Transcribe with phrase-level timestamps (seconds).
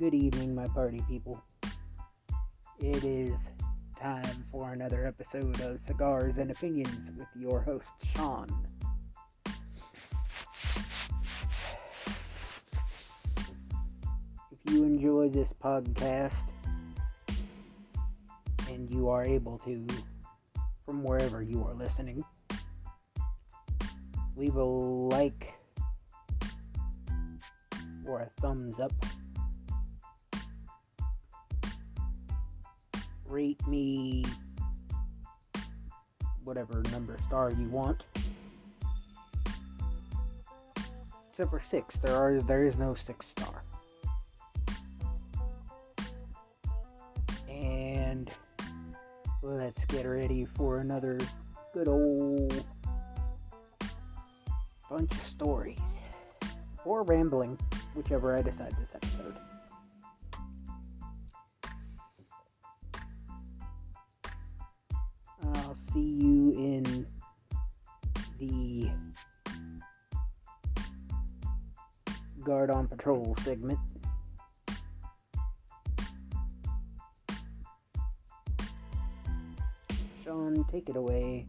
[0.00, 1.44] Good evening, my party people.
[2.78, 3.34] It is
[4.00, 8.48] time for another episode of Cigars and Opinions with your host, Sean.
[14.50, 16.48] If you enjoy this podcast
[18.70, 19.86] and you are able to,
[20.86, 22.24] from wherever you are listening,
[24.34, 25.52] leave a like
[28.06, 28.92] or a thumbs up.
[33.30, 34.24] Rate me
[36.42, 38.02] whatever number star you want.
[41.30, 43.62] Except for six, there are there is no six star.
[47.48, 48.28] And
[49.42, 51.20] let's get ready for another
[51.72, 52.64] good old
[54.90, 55.78] bunch of stories
[56.84, 57.56] or rambling
[57.94, 59.36] whichever I decide this episode.
[65.92, 67.06] See you in
[68.38, 68.90] the
[72.44, 73.78] Guard on Patrol segment.
[80.24, 81.46] Sean, take it away.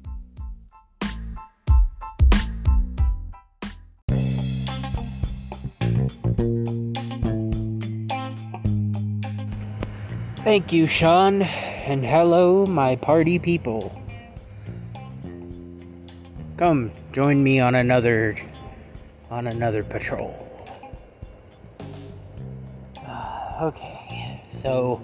[10.44, 14.01] Thank you, Sean, and hello, my party people.
[16.62, 18.36] Come, join me on another
[19.32, 20.48] on another patrol.
[23.04, 25.02] Uh, okay, so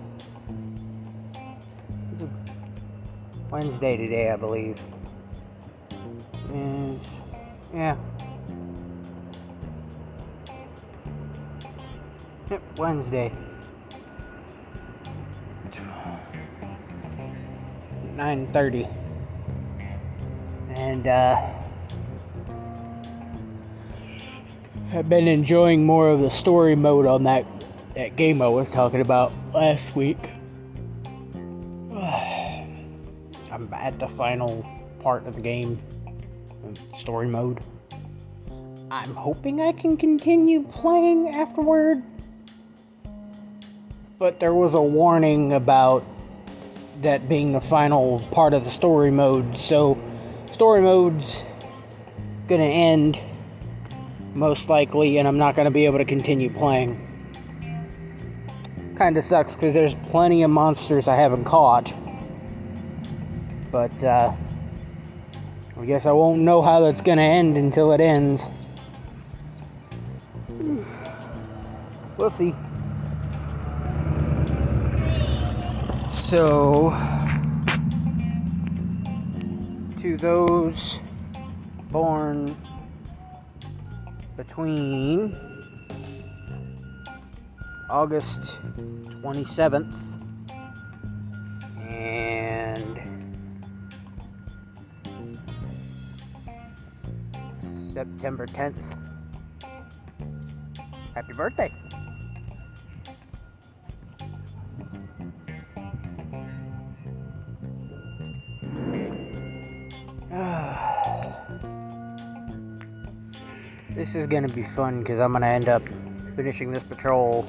[2.11, 2.21] it's
[3.49, 4.79] Wednesday today, I believe.
[6.49, 6.99] And
[7.73, 7.97] yeah.
[12.51, 13.31] Yep, Wednesday.
[18.15, 19.06] 9:30,
[20.97, 21.53] and uh,
[24.93, 27.45] I've been enjoying more of the story mode on that
[27.93, 30.17] that game I was talking about last week.
[33.51, 34.65] I'm at the final
[34.99, 35.79] part of the game,
[36.97, 37.59] story mode.
[38.89, 42.01] I'm hoping I can continue playing afterward,
[44.17, 46.05] but there was a warning about
[47.01, 49.57] that being the final part of the story mode.
[49.57, 49.97] So,
[50.57, 51.43] story mode's
[52.47, 53.21] gonna end
[54.33, 56.99] most likely, and I'm not gonna be able to continue playing.
[58.97, 61.93] Kinda sucks because there's plenty of monsters I haven't caught.
[63.71, 64.33] But, uh,
[65.79, 68.49] I guess I won't know how that's gonna end until it ends.
[72.17, 72.55] We'll see.
[76.09, 76.89] So,
[80.17, 80.97] those
[81.91, 82.55] born
[84.35, 85.35] between
[87.89, 88.61] August
[89.21, 89.95] 27th
[91.87, 92.99] and
[97.61, 98.97] September 10th,
[101.13, 101.71] happy birthday!
[113.97, 115.81] This is gonna be fun because I'm gonna end up
[116.35, 117.47] finishing this patrol,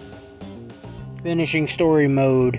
[1.22, 2.56] finishing story mode,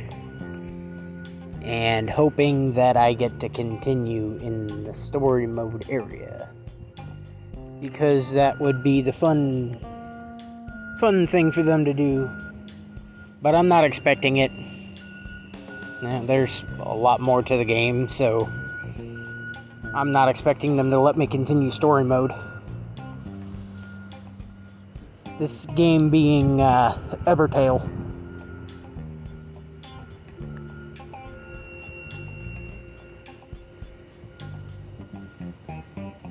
[1.64, 6.50] and hoping that I get to continue in the story mode area
[7.82, 9.80] because that would be the fun,
[11.00, 12.30] fun thing for them to do.
[13.42, 14.52] But I'm not expecting it.
[16.04, 18.48] Now, there's a lot more to the game, so
[19.96, 22.34] I'm not expecting them to let me continue story mode.
[25.40, 27.80] This game being uh, Evertale.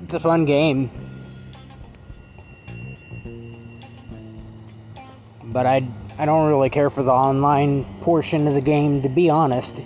[0.03, 0.91] It's a fun game.
[5.45, 5.87] But I,
[6.19, 9.81] I don't really care for the online portion of the game, to be honest.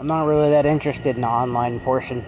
[0.00, 2.24] I'm not really that interested in the online portion.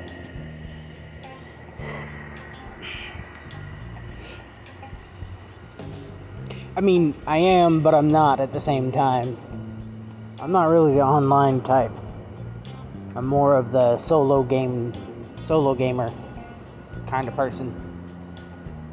[6.74, 9.36] I mean, I am, but I'm not at the same time.
[10.40, 11.92] I'm not really the online type.
[13.14, 14.92] I'm more of the solo game,
[15.46, 16.12] solo gamer
[17.06, 17.74] kind of person.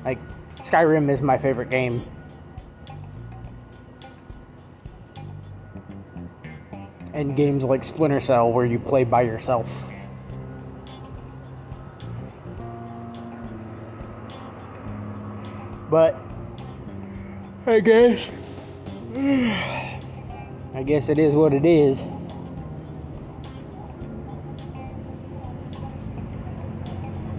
[0.03, 0.19] Like,
[0.57, 2.03] Skyrim is my favorite game.
[7.19, 9.67] and games like Splinter Cell where you play by yourself.
[15.89, 16.15] But
[17.69, 18.27] I guess
[20.73, 22.03] I guess it is what it is.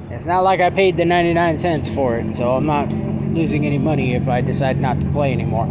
[0.09, 2.93] It's not like I paid the 99 cents for it, so I'm not
[3.33, 5.67] losing any money if I decide not to play anymore.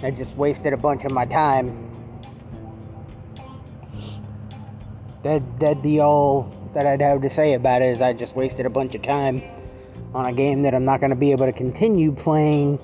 [0.00, 1.90] I just wasted a bunch of my time.
[5.24, 8.66] That that'd be all that I'd have to say about it is I just wasted
[8.66, 9.42] a bunch of time
[10.14, 12.78] on a game that I'm not going to be able to continue playing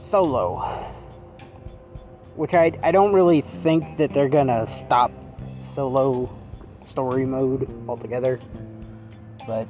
[0.00, 0.58] solo.
[2.36, 5.10] Which I, I don't really think that they're going to stop
[5.62, 6.30] solo
[6.86, 8.40] story mode altogether.
[9.46, 9.68] But,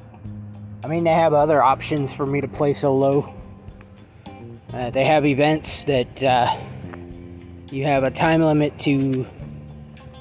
[0.82, 3.34] I mean, they have other options for me to play solo.
[4.72, 6.54] Uh, they have events that uh,
[7.70, 9.26] you have a time limit to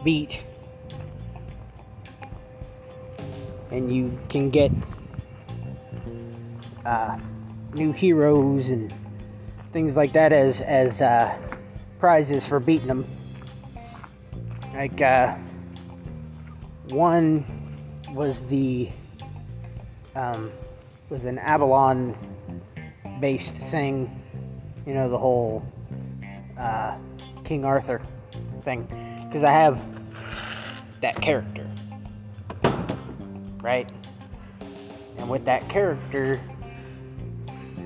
[0.03, 0.43] beat.
[3.77, 4.71] And you can get
[6.83, 7.19] uh,
[7.75, 8.91] new heroes and
[9.71, 11.37] things like that as as uh,
[11.99, 13.05] prizes for beating them.
[14.73, 15.35] Like uh,
[16.89, 17.45] one
[18.13, 18.89] was the
[20.15, 20.51] um,
[21.09, 22.17] was an Avalon
[23.19, 24.23] based thing,
[24.87, 25.63] you know, the whole
[26.57, 26.97] uh,
[27.43, 28.01] King Arthur
[28.61, 28.87] thing,
[29.27, 29.87] because I have
[31.01, 31.69] that character,
[33.61, 33.89] right?
[35.17, 36.39] And with that character,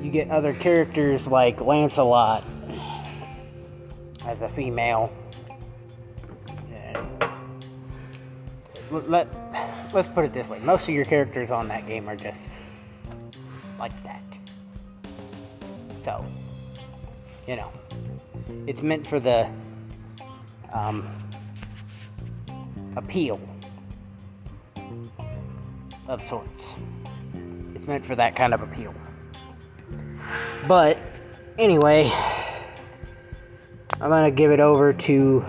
[0.02, 2.44] you get other characters like Lancelot
[4.26, 5.12] as a female.
[8.92, 9.28] Let,
[9.94, 12.50] let's put it this way most of your characters on that game are just
[13.80, 14.22] like that.
[16.04, 16.26] So,
[17.48, 17.72] you know,
[18.68, 19.50] it's meant for the
[20.74, 21.08] um,
[22.98, 23.40] appeal
[26.08, 26.64] of sorts.
[27.76, 28.94] It's meant for that kind of appeal.
[30.68, 31.00] But
[31.58, 32.12] anyway,
[34.00, 35.46] I'm going to give it over to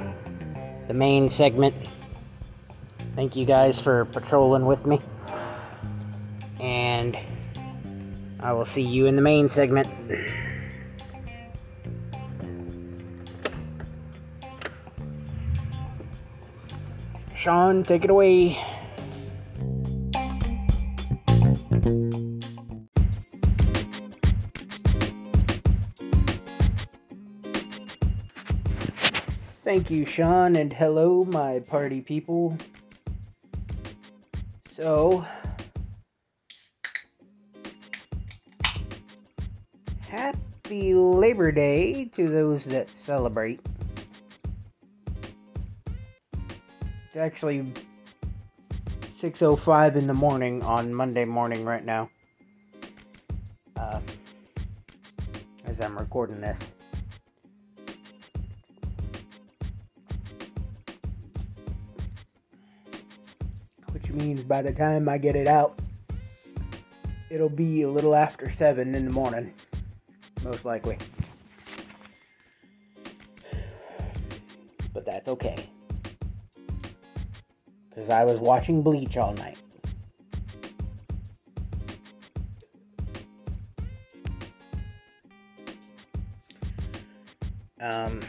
[0.89, 1.75] the main segment.
[3.15, 5.01] Thank you guys for patrolling with me.
[6.61, 7.19] And
[8.41, 9.89] I will see you in the main segment.
[17.35, 18.57] Sean, take it away.
[29.73, 32.59] Thank you, Sean, and hello, my party people.
[34.77, 35.25] So,
[40.07, 43.61] happy Labor Day to those that celebrate.
[47.07, 47.73] It's actually
[49.11, 52.11] 6:05 in the morning on Monday morning right now.
[53.75, 54.01] Uh,
[55.65, 56.69] as I'm recording this.
[64.15, 65.79] Means by the time I get it out,
[67.31, 69.53] it'll be a little after 7 in the morning,
[70.45, 70.99] most likely.
[74.93, 75.69] But that's okay.
[77.89, 79.59] Because I was watching Bleach all night.
[87.81, 88.21] Um.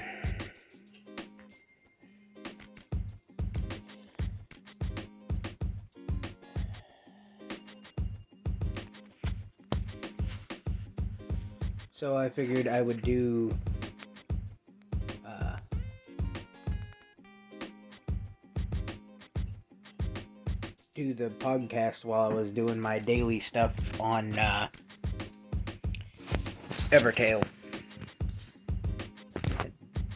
[12.14, 13.52] So I figured I would do
[15.26, 15.58] uh,
[20.94, 24.68] do the podcast while I was doing my daily stuff on uh,
[26.92, 27.44] Evertale.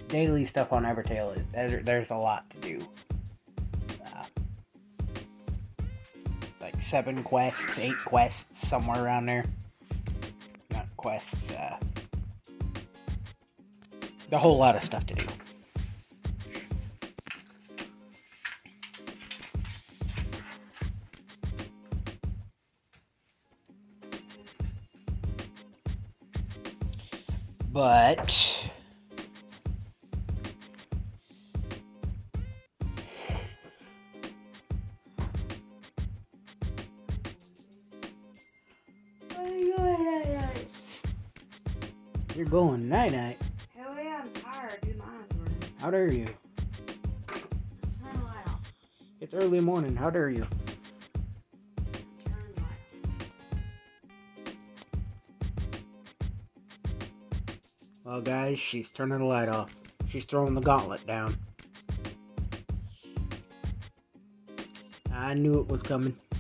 [0.07, 1.43] Daily stuff on Evertale,
[1.83, 2.87] there's a lot to do.
[4.05, 4.23] Uh,
[6.61, 9.45] like seven quests, eight quests, somewhere around there
[11.07, 11.51] quests.
[11.53, 11.77] Uh,
[14.33, 15.25] a whole lot of stuff to do.
[27.71, 28.56] But
[42.47, 43.41] going night night.
[43.75, 44.79] Hell yeah, I'm tired.
[44.81, 45.69] Dude, my eyes.
[45.79, 46.25] How dare you?
[47.27, 47.43] Turn
[48.13, 48.73] the light off.
[49.19, 49.95] It's early morning.
[49.95, 50.47] How dare you?
[52.25, 52.79] Turn the light
[58.05, 59.75] Well, guys, she's turning the light off.
[60.09, 61.35] She's throwing the gauntlet down.
[65.13, 66.15] I knew it was coming.
[66.15, 66.39] off.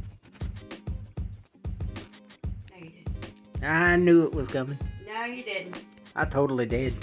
[2.71, 3.63] No, you didn't.
[3.63, 4.79] I knew it was coming.
[5.05, 5.83] No, you didn't.
[6.17, 6.95] I totally did.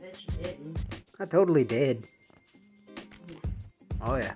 [0.00, 0.78] That you didn't.
[1.20, 2.08] I totally did.
[4.00, 4.32] Oh yeah.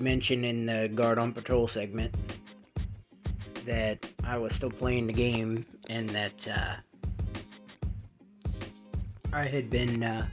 [0.00, 2.14] Made mention in the Guard on Patrol segment
[3.66, 6.76] that I was still playing the game and that uh,
[9.30, 10.26] I had been uh,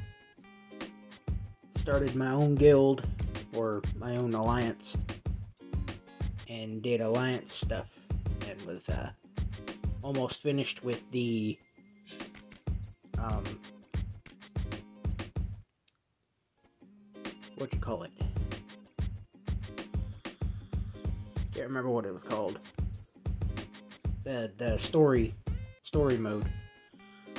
[1.76, 3.06] started my own guild
[3.54, 4.96] or my own alliance
[6.48, 7.90] and did alliance stuff
[8.50, 9.10] and was uh,
[10.02, 11.60] almost finished with the
[13.18, 13.44] um,
[17.58, 18.17] what you call it
[21.68, 22.60] can't remember what it was called
[24.24, 25.36] the the story
[25.84, 26.46] story mode.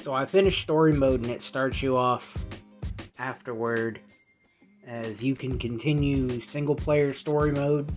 [0.03, 2.37] So I finished story mode and it starts you off
[3.19, 4.01] afterward
[4.87, 7.91] as you can continue single player story mode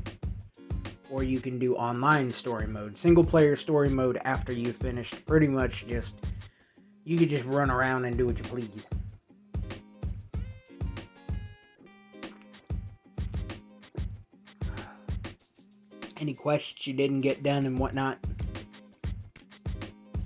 [1.09, 2.97] or you can do online story mode.
[2.97, 6.15] Single player story mode after you finished pretty much just
[7.03, 8.87] you could just run around and do what you please.
[16.21, 18.19] Any quests you didn't get done and whatnot,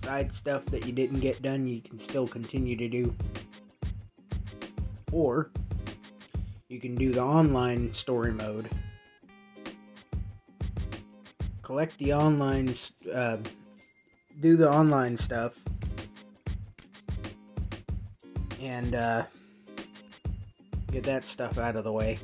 [0.04, 3.16] side stuff that you didn't get done, you can still continue to do.
[5.14, 5.52] Or
[6.68, 8.70] you can do the online story mode.
[11.62, 12.76] Collect the online,
[13.14, 13.38] uh,
[14.42, 15.54] do the online stuff,
[18.60, 19.24] and uh,
[20.92, 22.20] get that stuff out of the way.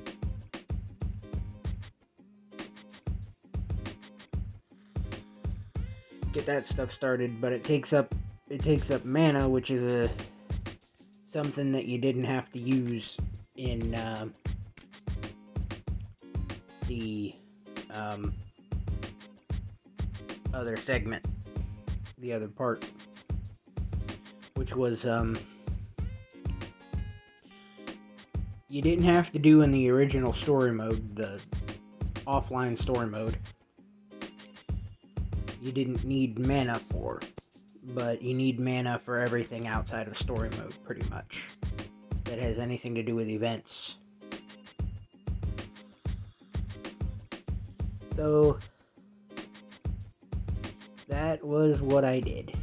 [6.41, 8.15] Get that stuff started, but it takes up
[8.49, 10.09] it takes up mana, which is a
[11.27, 13.15] something that you didn't have to use
[13.57, 14.27] in uh,
[16.87, 17.35] the
[17.93, 18.33] um,
[20.53, 21.23] other segment,
[22.17, 22.83] the other part,
[24.55, 25.37] which was um,
[28.67, 31.39] you didn't have to do in the original story mode, the
[32.25, 33.37] offline story mode
[35.61, 37.21] you didn't need mana for,
[37.93, 41.39] but you need mana for everything outside of story mode, pretty much.
[42.25, 43.97] That has anything to do with events.
[48.15, 48.57] So,
[51.07, 52.55] that was what I did.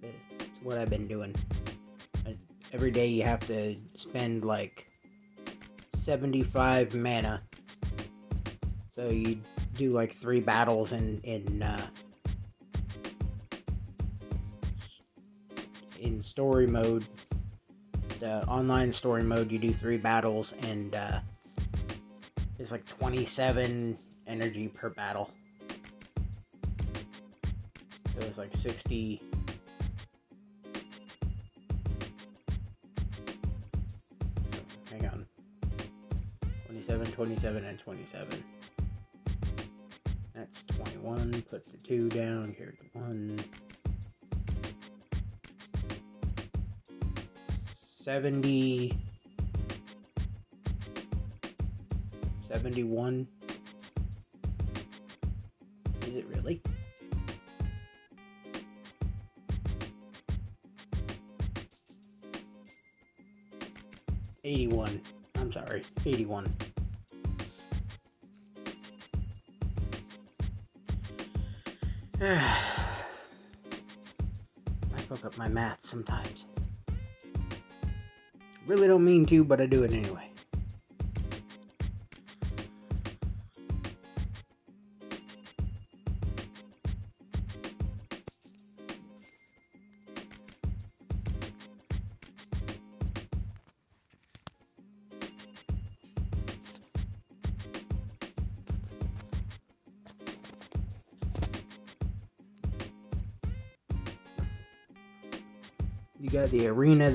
[0.00, 0.14] That's
[0.62, 1.34] what I've been doing.
[2.72, 4.86] Every day you have to spend like
[5.94, 7.42] 75 mana.
[8.92, 9.40] So you
[9.78, 11.86] do like three battles in in uh,
[16.00, 17.06] in story mode.
[18.18, 21.20] The online story mode, you do three battles, and uh,
[22.58, 25.30] it's like 27 energy per battle.
[28.08, 29.22] So it's like 60.
[34.50, 34.58] So,
[34.90, 35.26] hang on.
[36.66, 38.44] 27, 27, and 27.
[40.68, 41.42] That's 21.
[41.50, 42.54] Put the 2 down.
[42.56, 43.40] Here's the 1.
[47.76, 48.94] 70.
[52.48, 53.28] 71.
[56.06, 56.62] Is it really?
[64.44, 65.02] Eighty-one.
[65.36, 66.46] I'm sorry, eighty-one.
[72.20, 72.34] I
[75.06, 76.46] fuck up my math sometimes.
[78.66, 80.27] Really don't mean to, but I do it anyway.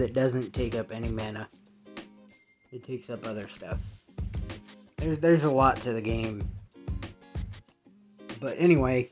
[0.04, 1.48] That doesn't take up any mana.
[2.74, 3.78] It takes up other stuff.
[4.98, 6.44] There's there's a lot to the game.
[8.42, 9.10] But anyway,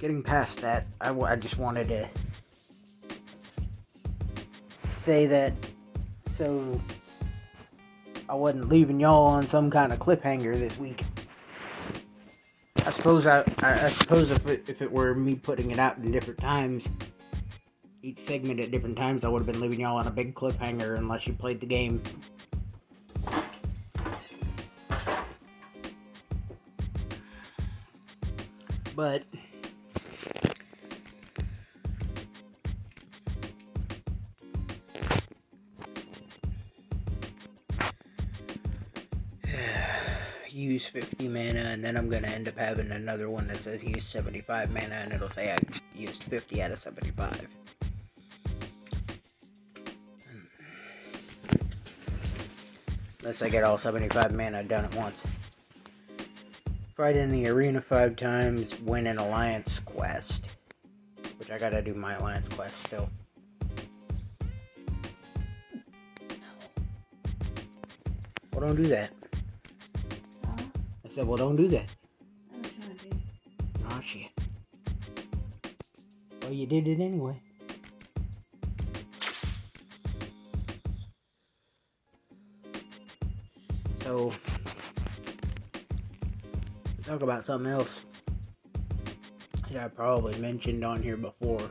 [0.00, 2.08] getting past that, I, I just wanted to
[4.96, 5.52] say that
[6.28, 6.80] so
[8.28, 11.04] I wasn't leaving y'all on some kind of cliffhanger this week.
[12.84, 15.98] I suppose I, I, I suppose if it, if it were me putting it out
[15.98, 16.88] in different times,
[18.08, 20.96] each segment at different times, I would have been leaving y'all on a big cliffhanger
[20.96, 22.02] unless you played the game.
[28.96, 29.24] But
[40.50, 44.08] use 50 mana and then I'm gonna end up having another one that says use
[44.08, 45.58] 75 mana and it'll say I
[45.94, 47.46] used 50 out of 75.
[53.28, 55.22] Unless I get all 75 mana done at once.
[56.96, 60.48] Fight in the arena five times, win an alliance quest.
[61.36, 63.10] Which I gotta do my alliance quest still.
[68.50, 69.10] Well, don't do that.
[70.46, 70.62] Huh?
[71.04, 71.84] I said, well, don't do that.
[72.50, 73.16] I was trying to.
[73.90, 74.30] Oh shit.
[76.40, 77.36] Well, you did it anyway.
[84.00, 84.32] So,
[87.04, 88.00] talk about something else
[89.70, 91.70] that I probably mentioned on here before.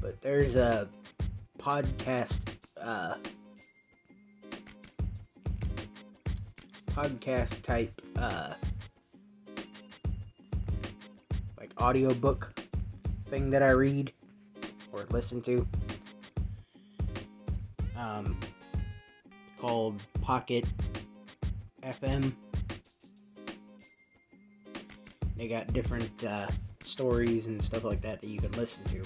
[0.00, 0.88] But there's a
[1.58, 2.40] podcast,
[2.80, 3.14] uh,
[6.86, 8.54] podcast type, uh,
[11.58, 12.58] like audiobook
[13.26, 14.12] thing that I read
[14.92, 15.66] or listen to.
[17.96, 18.38] Um,
[19.58, 20.66] called Pocket
[21.82, 22.34] FM.
[25.38, 26.48] They got different uh,
[26.84, 29.02] stories and stuff like that that you can listen to.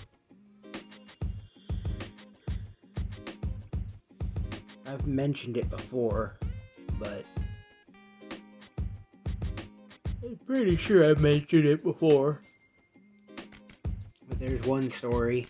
[4.84, 6.38] I've mentioned it before,
[6.98, 7.24] but
[10.24, 12.40] I'm pretty sure I've mentioned it before.
[14.28, 15.46] But there's one story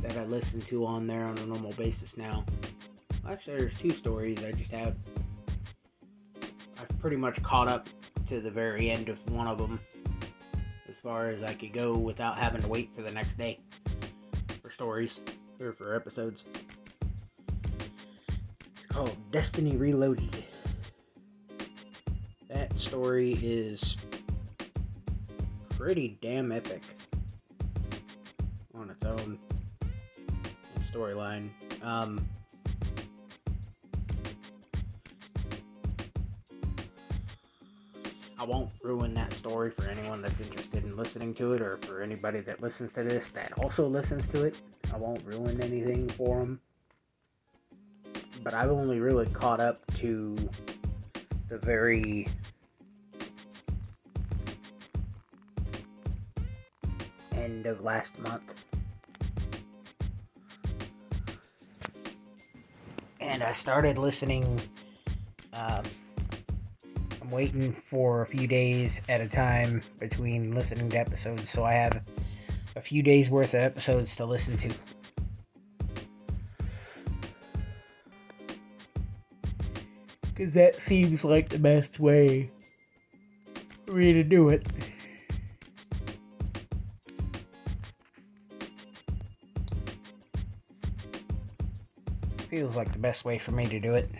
[0.00, 2.46] that I listen to on there on a normal basis now.
[3.28, 4.42] Actually, there's two stories.
[4.44, 4.94] I just have.
[6.78, 7.88] I've pretty much caught up
[8.28, 9.80] to the very end of one of them
[10.88, 13.58] as far as I could go without having to wait for the next day
[14.62, 15.20] for stories
[15.60, 16.44] or for episodes.
[18.72, 20.44] It's called Destiny Reloaded.
[22.48, 23.96] That story is
[25.70, 26.82] pretty damn epic
[28.74, 29.38] on its own
[30.90, 31.50] storyline.
[31.82, 32.26] Um,
[38.46, 42.40] won't ruin that story for anyone that's interested in listening to it, or for anybody
[42.40, 44.56] that listens to this that also listens to it.
[44.92, 46.60] I won't ruin anything for them.
[48.42, 50.36] But I've only really caught up to
[51.48, 52.28] the very
[57.32, 58.54] end of last month.
[63.20, 64.60] And I started listening.
[65.52, 65.82] Um,
[67.30, 72.02] waiting for a few days at a time between listening to episodes, so I have
[72.76, 74.72] a few days worth of episodes to listen to.
[80.22, 82.50] Because that seems like the best way
[83.86, 84.66] for me to do it.
[92.50, 94.10] Feels like the best way for me to do it.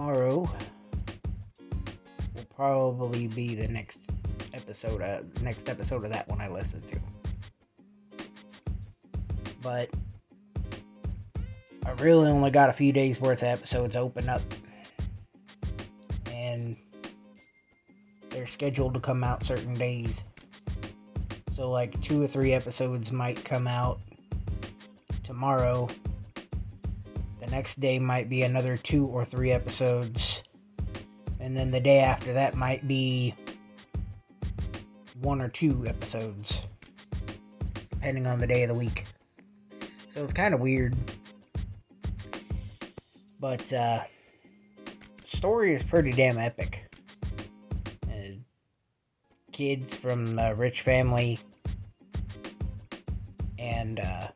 [0.00, 0.48] Tomorrow
[2.34, 4.10] will probably be the next
[4.54, 6.98] episode, uh, next episode of that one I listen to.
[9.60, 9.90] But
[11.84, 14.40] I really only got a few days worth of episodes open up,
[16.32, 16.78] and
[18.30, 20.24] they're scheduled to come out certain days.
[21.52, 24.00] So, like, two or three episodes might come out
[25.24, 25.88] tomorrow.
[27.50, 30.42] Next day might be another two or three episodes.
[31.40, 33.34] And then the day after that might be
[35.20, 36.62] one or two episodes,
[37.90, 39.04] depending on the day of the week.
[40.12, 40.94] So it's kind of weird.
[43.40, 44.00] But, uh,
[45.24, 46.94] story is pretty damn epic.
[48.06, 48.36] Uh,
[49.52, 51.38] kids from a rich family,
[53.58, 54.28] and uh,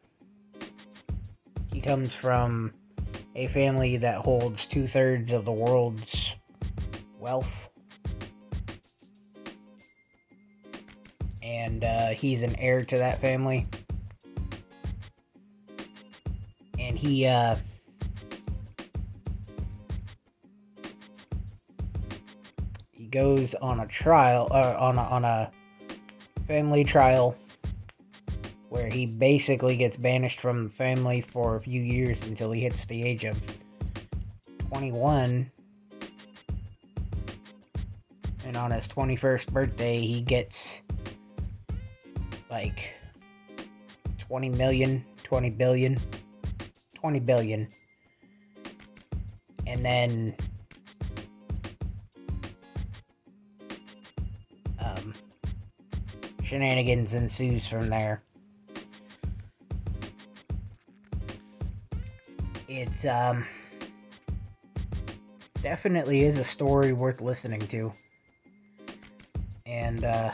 [1.70, 2.72] he comes from
[3.34, 6.32] a family that holds two thirds of the world's
[7.18, 7.68] wealth.
[11.42, 13.66] And uh, he's an heir to that family.
[16.78, 17.56] And he, uh,
[22.92, 25.50] he goes on a trial, uh, on a, on a
[26.46, 27.36] family trial
[28.74, 32.86] where he basically gets banished from the family for a few years until he hits
[32.86, 33.40] the age of
[34.66, 35.48] 21.
[38.44, 40.82] And on his 21st birthday, he gets
[42.50, 42.94] like
[44.18, 45.96] 20 million, 20 billion,
[46.96, 47.68] 20 billion.
[49.68, 50.34] And then
[54.84, 55.14] um,
[56.42, 58.20] shenanigans ensues from there.
[62.84, 63.46] It um,
[65.62, 67.90] definitely is a story worth listening to.
[69.64, 70.32] And uh,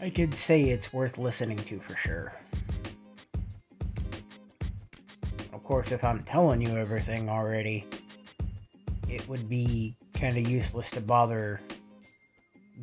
[0.00, 2.32] I could say it's worth listening to for sure.
[5.52, 7.84] Of course, if I'm telling you everything already,
[9.08, 11.60] it would be kind of useless to bother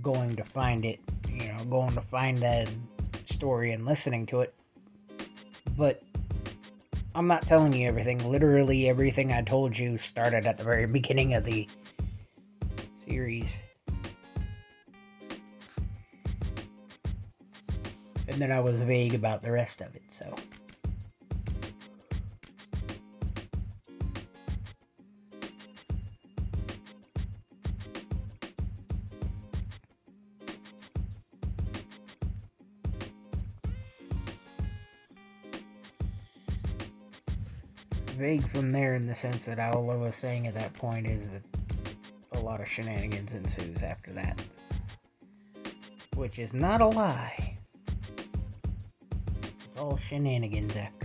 [0.02, 2.69] going to find it, you know, going to find that
[3.30, 4.54] story and listening to it.
[5.78, 6.02] But
[7.13, 8.30] I'm not telling you everything.
[8.30, 11.67] Literally everything I told you started at the very beginning of the
[13.08, 13.62] series.
[18.28, 20.36] And then I was vague about the rest of it, so.
[38.56, 41.41] From there in the sense that all I was saying at that point is that
[42.32, 44.41] a lot of shenanigans ensues after that.
[46.15, 47.58] Which is not a lie.
[49.44, 51.05] It's all shenanigans after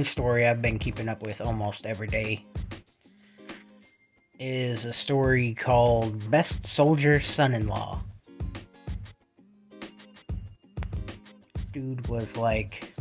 [0.00, 2.42] one story I've been keeping up with almost every day
[4.38, 8.02] is a story called Best Soldier Son in Law.
[11.74, 12.94] Dude was like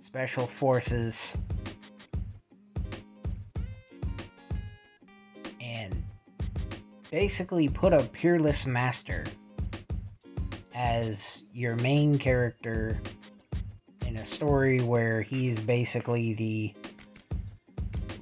[0.00, 1.36] special forces
[5.60, 6.02] and
[7.10, 9.24] basically put a peerless master
[10.74, 12.98] as your main character
[14.42, 16.74] story where he's basically the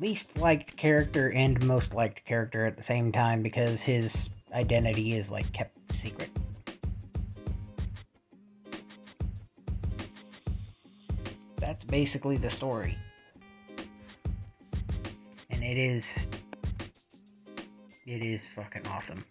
[0.02, 5.30] least liked character and most liked character at the same time because his identity is
[5.30, 6.28] like kept secret.
[11.56, 12.98] That's basically the story.
[15.48, 16.14] And it is
[18.04, 19.24] it is fucking awesome.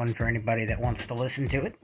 [0.00, 1.74] One for anybody that wants to listen to it.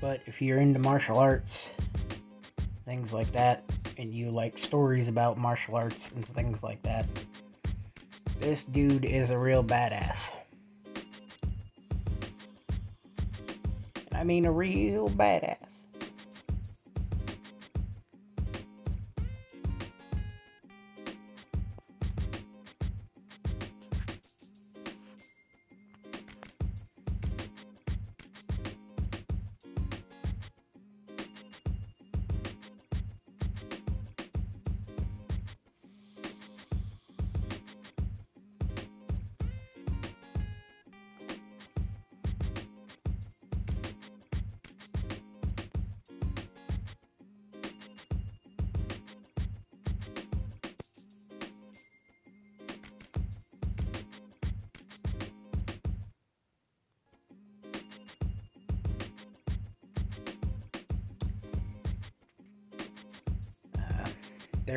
[0.00, 1.70] But if you're into martial arts,
[2.84, 3.62] things like that,
[3.96, 7.06] and you like stories about martial arts and things like that,
[8.40, 10.32] this dude is a real badass.
[14.12, 15.73] I mean, a real badass.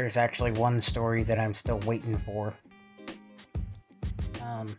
[0.07, 2.53] There's actually one story that I'm still waiting for.
[4.41, 4.73] Um,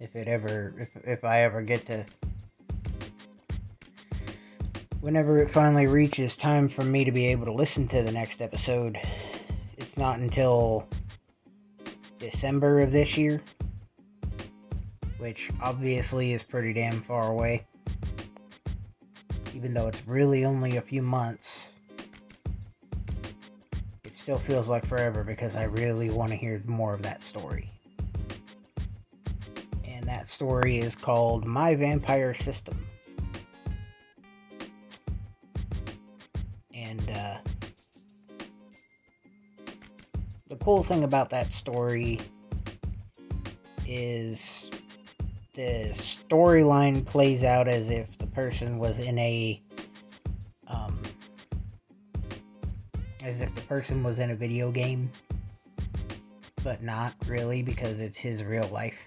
[0.00, 2.02] if it ever, if if I ever get to,
[5.02, 8.40] whenever it finally reaches time for me to be able to listen to the next
[8.40, 8.98] episode,
[9.76, 10.88] it's not until
[12.18, 13.42] December of this year,
[15.18, 17.66] which obviously is pretty damn far away.
[19.54, 21.57] Even though it's really only a few months,
[24.28, 27.70] still feels like forever because I really want to hear more of that story.
[29.86, 32.76] And that story is called My Vampire System.
[36.74, 37.38] And uh,
[40.48, 42.20] the cool thing about that story
[43.86, 44.70] is
[45.54, 49.62] the storyline plays out as if the person was in a
[53.28, 55.10] as if the person was in a video game
[56.64, 59.04] but not really because it's his real life.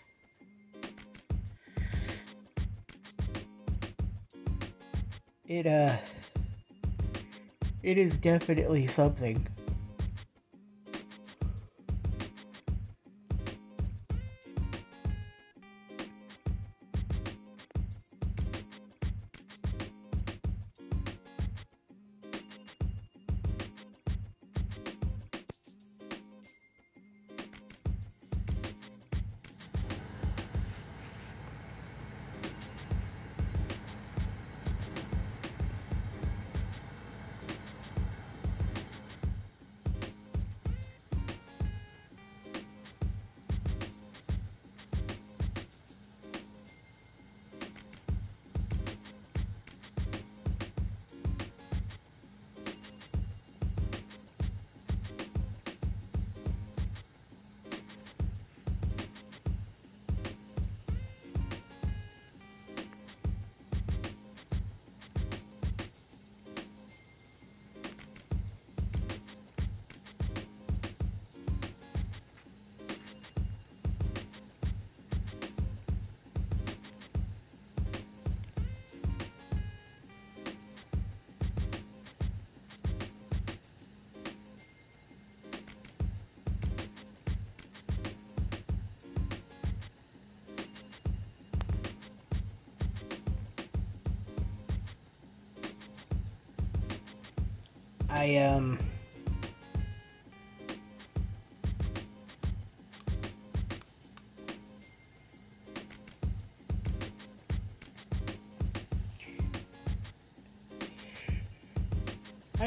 [5.48, 5.98] It uh
[7.84, 9.46] it is definitely something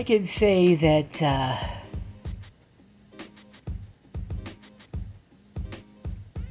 [0.04, 1.56] I could say that uh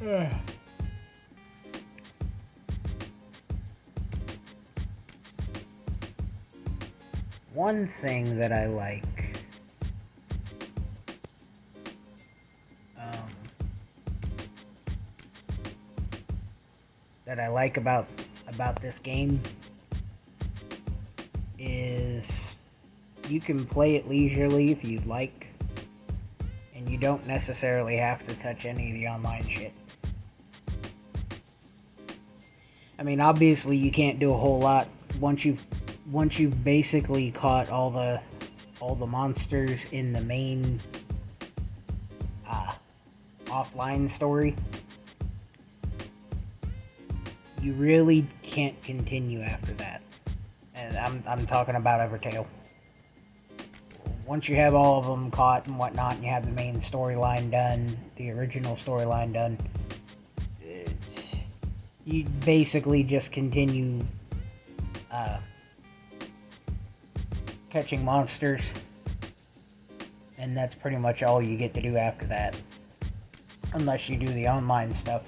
[7.54, 9.38] one thing that I like
[13.00, 13.13] um,
[17.26, 18.08] that I like about
[18.48, 19.39] about this game
[21.60, 22.03] is
[23.30, 25.48] you can play it leisurely if you'd like
[26.76, 29.74] and you don't necessarily have to touch any of the online shit.
[33.00, 34.88] I mean, obviously you can't do a whole lot
[35.20, 35.66] once you've
[36.12, 38.22] once you've basically caught all the
[38.80, 40.80] all the monsters in the main
[42.48, 42.74] uh,
[43.46, 44.56] offline story,
[47.62, 50.02] you really can't continue after that.
[50.76, 52.46] And I'm I'm talking about Evertale.
[54.26, 57.52] Once you have all of them caught and whatnot, and you have the main storyline
[57.52, 59.58] done, the original storyline done,
[62.06, 64.00] you basically just continue
[65.12, 65.38] uh,
[67.70, 68.62] catching monsters.
[70.38, 72.60] And that's pretty much all you get to do after that.
[73.74, 75.24] Unless you do the online stuff.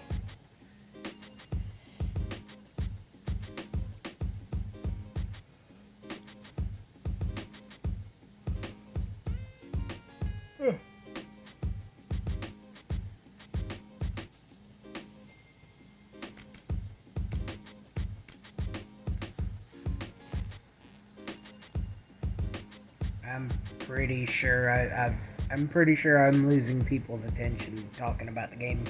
[25.52, 28.84] I'm pretty sure I'm losing people's attention talking about the game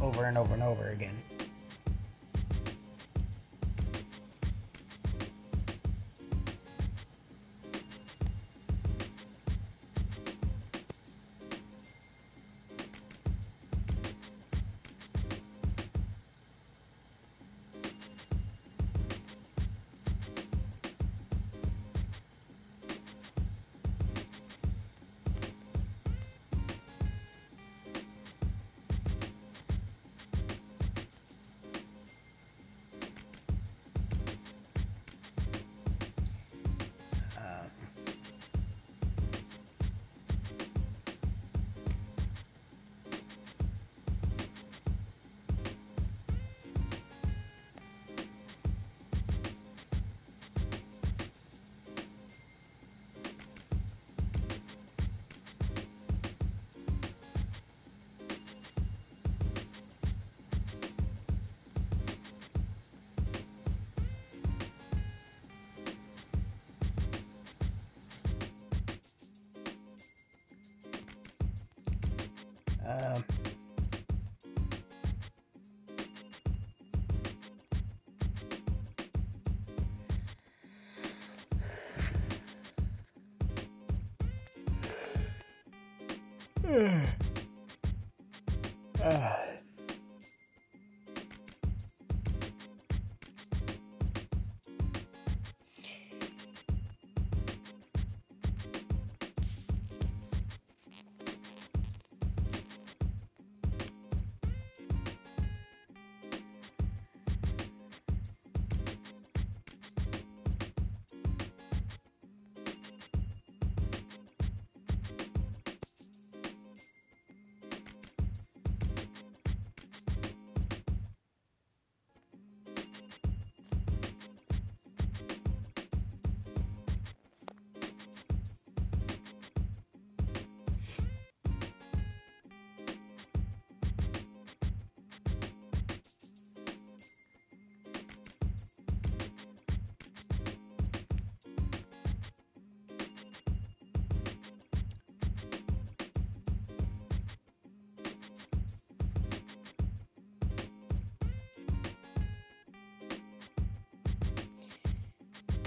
[0.00, 1.14] over and over and over again.
[72.86, 73.24] Um,
[89.02, 89.42] uh,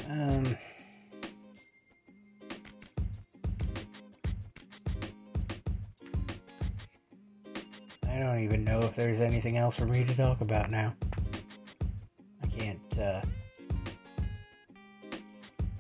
[0.10, 0.58] um,
[8.08, 10.93] I don't even know if there's anything else for me to talk about now.
[12.43, 13.22] I can't, uh,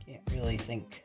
[0.05, 1.03] can't really think.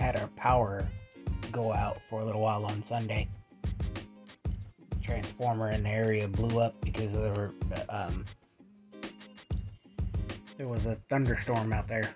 [0.00, 0.88] Had our power
[1.52, 3.28] go out for a little while on Sunday.
[5.02, 7.52] Transformer in the area blew up because there were
[7.90, 8.24] um,
[10.56, 12.14] there was a thunderstorm out there.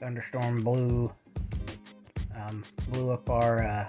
[0.00, 1.12] Thunderstorm blew
[2.34, 3.86] um, blew up our uh,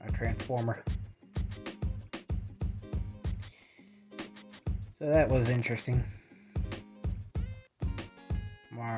[0.00, 0.82] our transformer.
[4.98, 6.04] So that was interesting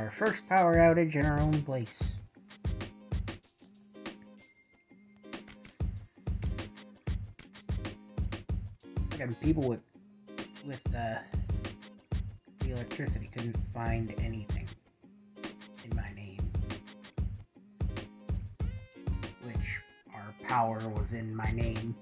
[0.03, 2.13] our first power outage in our own place.
[9.41, 9.81] People with
[10.67, 11.19] with uh,
[12.61, 14.69] the electricity couldn't find anything
[15.85, 16.39] in my name,
[19.45, 19.81] which
[20.15, 21.95] our power was in my name.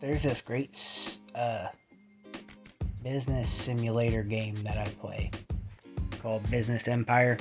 [0.00, 1.68] There's this great uh,
[3.04, 5.30] business simulator game that I play
[6.22, 7.36] called Business Empire.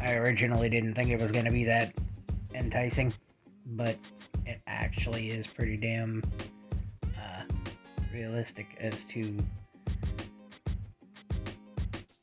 [0.00, 1.94] I originally didn't think it was going to be that
[2.54, 3.12] enticing,
[3.66, 3.96] but
[4.46, 6.22] it actually is pretty damn
[7.18, 7.42] uh,
[8.12, 9.36] realistic as to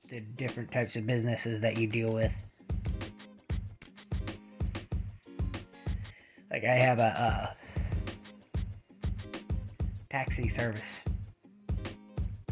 [0.09, 2.31] the different types of businesses that you deal with.
[6.51, 7.55] like I have a,
[10.47, 11.01] service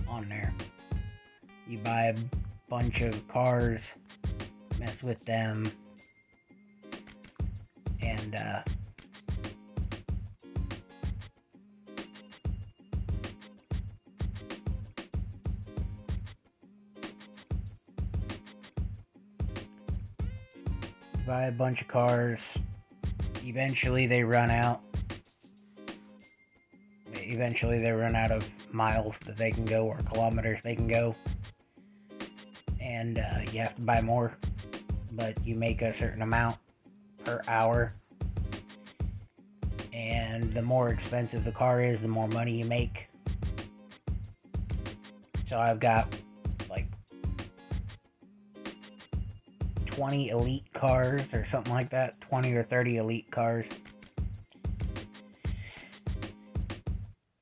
[0.07, 0.53] on there.
[1.67, 2.15] You buy a
[2.69, 3.81] bunch of cars,
[4.79, 5.71] mess with them,
[8.01, 8.61] and uh,
[21.25, 22.39] buy a bunch of cars.
[23.43, 24.81] Eventually, they run out.
[27.27, 31.15] Eventually, they run out of miles that they can go or kilometers they can go.
[32.79, 34.37] And uh, you have to buy more,
[35.11, 36.57] but you make a certain amount
[37.25, 37.93] per hour.
[39.91, 43.07] And the more expensive the car is, the more money you make.
[45.49, 46.15] So I've got
[46.69, 46.87] like
[49.85, 53.65] 20 elite cars or something like that 20 or 30 elite cars.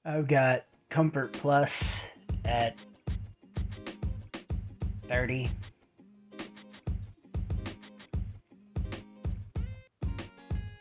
[0.07, 2.05] I've got Comfort Plus
[2.45, 2.77] at
[5.07, 5.49] 30.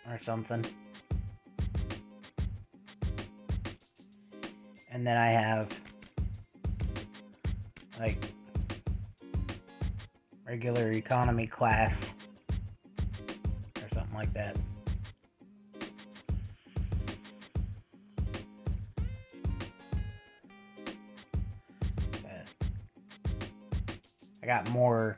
[0.07, 0.63] Or something.
[4.93, 5.77] And then I have
[7.99, 8.23] like
[10.47, 12.13] regular economy class
[13.81, 14.57] or something like that.
[24.45, 25.17] I got more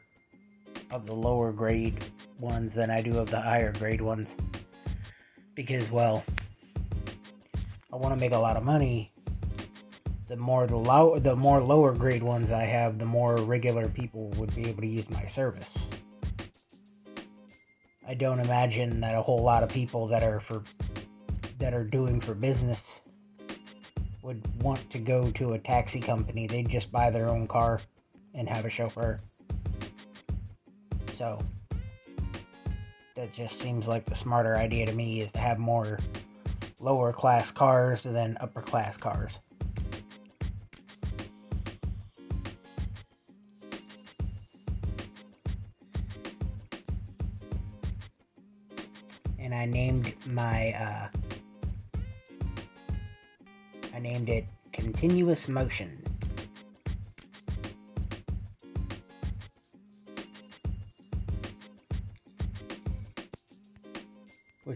[0.93, 1.97] of the lower grade
[2.39, 4.29] ones than I do of the higher grade ones
[5.57, 6.23] because well
[7.93, 9.13] I want to make a lot of money
[10.29, 14.29] the more the low the more lower grade ones I have, the more regular people
[14.37, 15.89] would be able to use my service.
[18.07, 20.63] I don't imagine that a whole lot of people that are for
[21.59, 23.01] that are doing for business
[24.23, 26.47] would want to go to a taxi company.
[26.47, 27.81] They'd just buy their own car
[28.37, 29.19] and have a chauffeur.
[31.19, 31.39] So
[33.15, 35.99] that just seems like the smarter idea to me is to have more
[36.81, 39.39] lower class cars than upper class cars.
[49.47, 51.09] and I named my uh,
[53.95, 56.03] I named it continuous motion.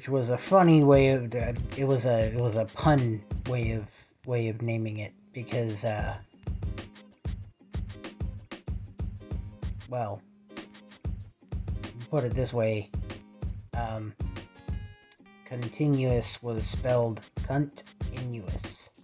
[0.00, 3.84] Which was a funny way of it was a it was a pun way of
[4.24, 6.16] way of naming it because uh,
[9.90, 10.22] well
[12.08, 12.90] put it this way
[13.76, 14.14] um,
[15.44, 18.88] continuous was spelled continuous.
[18.94, 18.99] So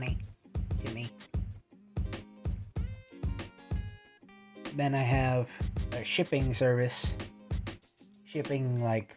[0.00, 1.10] to me.
[4.76, 5.48] Then I have
[5.92, 7.16] a shipping service,
[8.24, 9.16] shipping like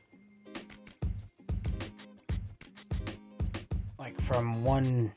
[3.99, 5.11] like from one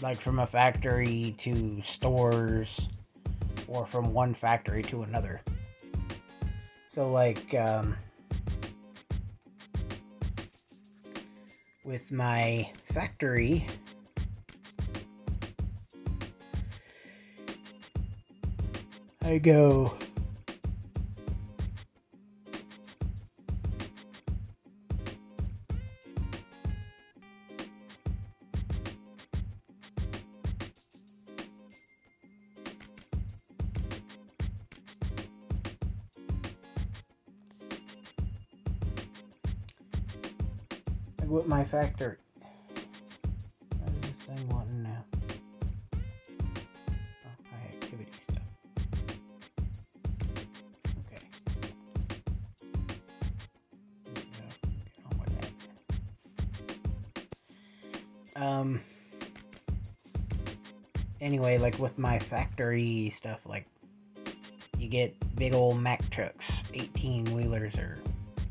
[0.00, 2.88] like from a factory to stores
[3.66, 5.40] or from one factory to another
[6.92, 7.96] so like um,
[11.86, 13.66] with my factory
[19.24, 19.94] i go.
[41.26, 42.21] With my factory
[61.42, 63.66] anyway like with my factory stuff like
[64.78, 67.98] you get big old mac trucks 18 wheelers or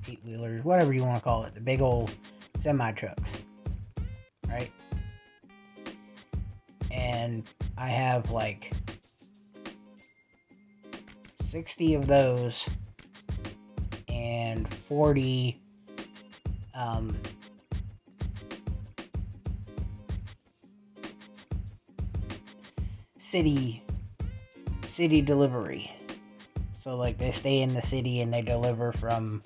[0.10, 2.14] eight wheelers whatever you want to call it the big old
[2.58, 3.38] semi trucks
[4.50, 4.72] right?
[6.92, 7.44] And
[7.78, 8.74] i have like
[11.46, 12.68] 60 of those
[14.10, 15.62] and 40
[16.76, 17.18] um,
[23.32, 23.82] city
[24.88, 25.90] city delivery.
[26.80, 29.42] So like they stay in the city and they deliver from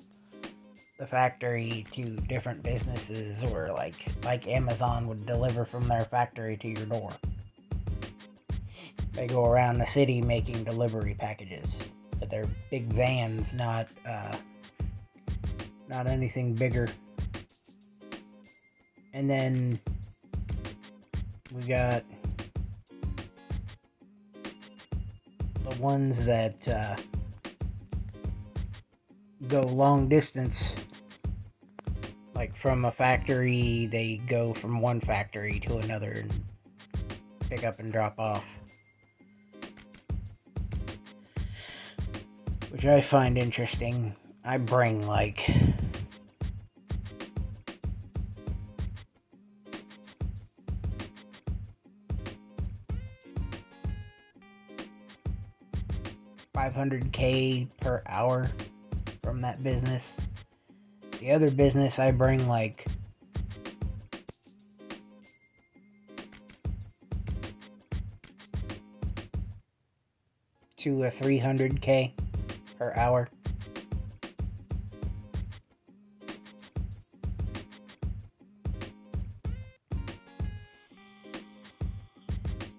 [0.98, 6.68] the factory to different businesses or like like Amazon would deliver from their factory to
[6.68, 7.12] your door.
[9.12, 11.78] They go around the city making delivery packages.
[12.18, 14.36] But they're big vans, not uh
[15.88, 16.88] not anything bigger.
[19.14, 19.78] And then
[21.54, 22.02] we got
[25.78, 26.96] ones that uh,
[29.48, 30.74] go long distance.
[32.34, 36.44] Like from a factory, they go from one factory to another and
[37.48, 38.44] pick up and drop off.
[42.70, 44.14] Which I find interesting.
[44.44, 45.50] I bring like
[56.66, 58.50] five hundred K per hour
[59.22, 60.18] from that business.
[61.20, 62.84] The other business I bring like
[70.78, 72.12] to a three hundred K
[72.80, 73.28] per hour.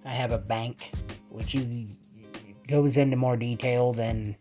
[0.03, 0.91] I have a bank,
[1.29, 1.87] which you
[2.67, 4.35] goes into more detail than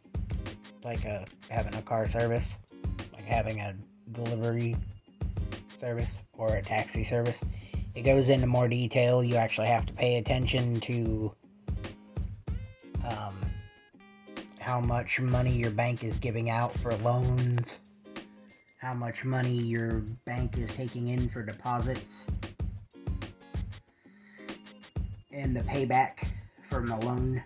[0.84, 2.58] like a having a car service,
[3.14, 3.74] like having a
[4.12, 4.76] delivery
[5.76, 7.40] service or a taxi service.
[7.94, 9.24] It goes into more detail.
[9.24, 11.32] You actually have to pay attention to
[13.08, 13.34] um,
[14.58, 17.78] how much money your bank is giving out for loans,
[18.78, 22.26] how much money your bank is taking in for deposits,
[25.32, 26.26] and the payback
[26.68, 27.42] from the loan.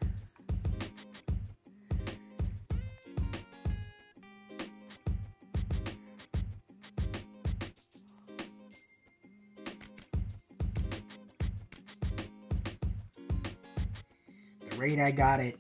[15.02, 15.56] I got it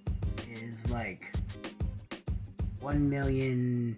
[0.50, 1.34] is like
[2.80, 3.96] one million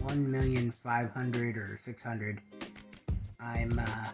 [0.00, 2.40] one million five hundred or six hundred.
[3.40, 4.08] I'm uh,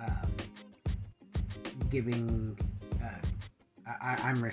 [0.00, 0.26] uh,
[1.90, 2.56] giving.
[3.02, 3.08] Uh,
[3.86, 4.52] I, I'm re-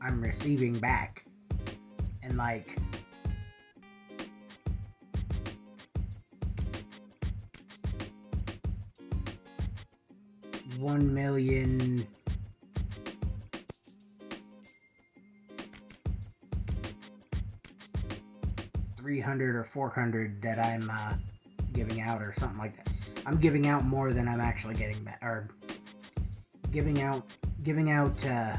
[0.00, 1.24] I'm receiving back,
[2.22, 2.78] and like
[10.84, 12.06] one million
[18.98, 21.14] three hundred or four hundred that I'm uh,
[21.72, 22.92] giving out or something like that.
[23.24, 25.48] I'm giving out more than I'm actually getting back, or
[26.70, 27.24] giving out
[27.62, 28.54] giving out uh,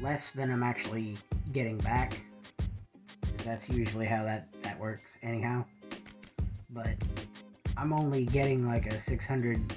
[0.00, 1.16] less than I'm actually
[1.52, 2.20] getting back.
[3.38, 5.64] That's usually how that that works, anyhow.
[6.70, 6.94] But
[7.76, 9.74] I'm only getting like a 600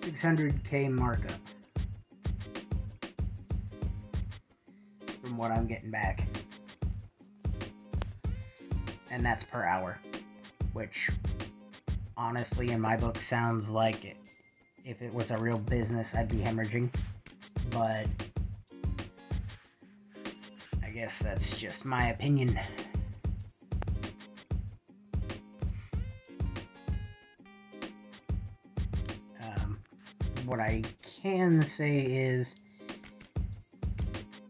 [0.00, 1.32] 600k markup
[5.22, 6.26] from what I'm getting back.
[9.10, 9.98] And that's per hour,
[10.72, 11.10] which
[12.16, 14.16] honestly in my book sounds like it.
[14.84, 16.92] If it was a real business, I'd be hemorrhaging.
[17.70, 18.06] But
[20.82, 22.58] I guess that's just my opinion.
[30.46, 30.82] What I
[31.22, 32.56] can say is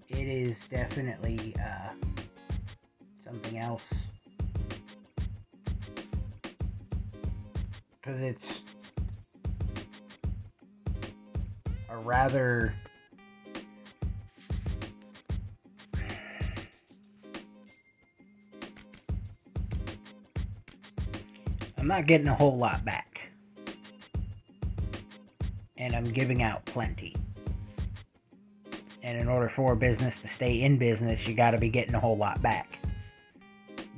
[0.08, 1.90] it is definitely uh,
[3.22, 4.06] something else.
[8.00, 8.62] Because it's
[11.88, 12.74] a rather.
[21.78, 23.09] I'm not getting a whole lot back
[25.90, 27.16] and I'm giving out plenty.
[29.02, 31.96] And in order for a business to stay in business, you got to be getting
[31.96, 32.78] a whole lot back.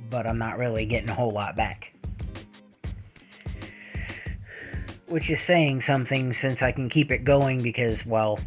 [0.09, 1.93] But I'm not really getting a whole lot back.
[5.05, 8.39] Which is saying something since I can keep it going because, well,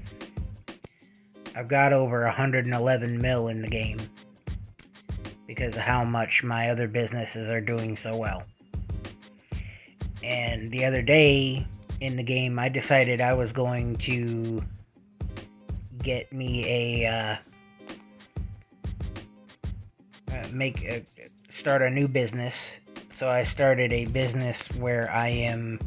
[1.55, 3.99] I've got over 111 mil in the game
[5.47, 8.43] because of how much my other businesses are doing so well.
[10.25, 11.65] And the other day,
[12.01, 14.63] in the game, I decided I was going to
[16.03, 17.37] get me a uh,
[20.33, 21.03] uh, make a,
[21.49, 22.79] start a new business.
[23.13, 25.81] So I started a business where I am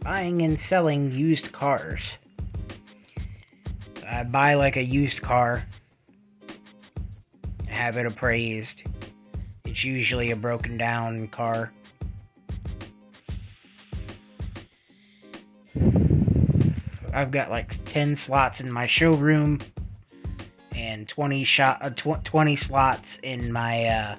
[0.00, 2.16] buying and selling used cars.
[4.06, 5.64] I buy like a used car,
[7.68, 8.82] have it appraised.
[9.64, 11.70] It's usually a broken down car.
[17.18, 19.58] I've got like 10 slots in my showroom
[20.76, 24.16] and 20 shot uh, tw- 20 slots in my uh,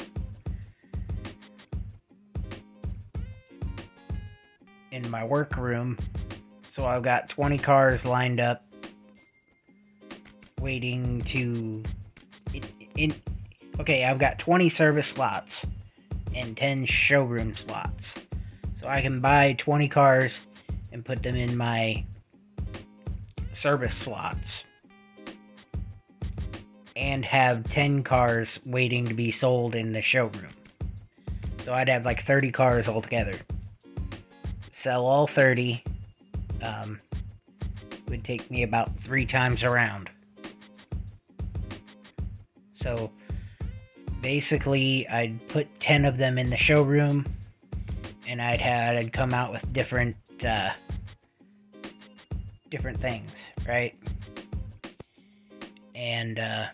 [4.91, 5.97] in my workroom.
[6.71, 8.65] So I've got 20 cars lined up
[10.59, 11.81] waiting to
[12.53, 12.63] in,
[12.97, 13.15] in
[13.79, 15.65] okay, I've got 20 service slots
[16.35, 18.19] and 10 showroom slots.
[18.81, 20.41] So I can buy 20 cars
[20.91, 22.03] and put them in my
[23.59, 24.63] service slots
[26.95, 30.53] and have 10 cars waiting to be sold in the showroom.
[31.65, 33.35] So I'd have like 30 cars altogether.
[34.71, 35.83] Sell all 30.
[36.61, 36.99] Um,
[38.07, 40.09] would take me about three times around.
[42.75, 43.11] So
[44.21, 47.25] basically, I'd put 10 of them in the showroom
[48.27, 50.69] and I'd had I'd come out with different uh,
[52.69, 53.95] different things, right?
[55.95, 56.67] And uh,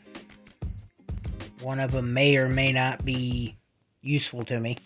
[1.61, 3.55] one of them may or may not be
[4.01, 4.77] useful to me.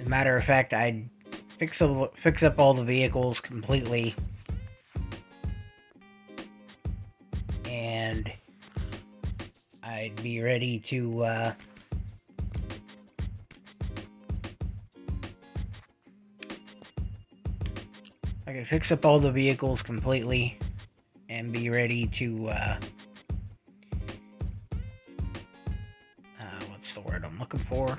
[0.00, 1.08] As a matter of fact, I'd
[1.58, 4.14] fix up, fix up all the vehicles completely.
[7.66, 8.32] And
[9.82, 11.52] I'd be ready to uh,
[18.72, 20.58] fix up all the vehicles completely
[21.28, 22.78] and be ready to uh,
[26.40, 27.98] uh, what's the word I'm looking for?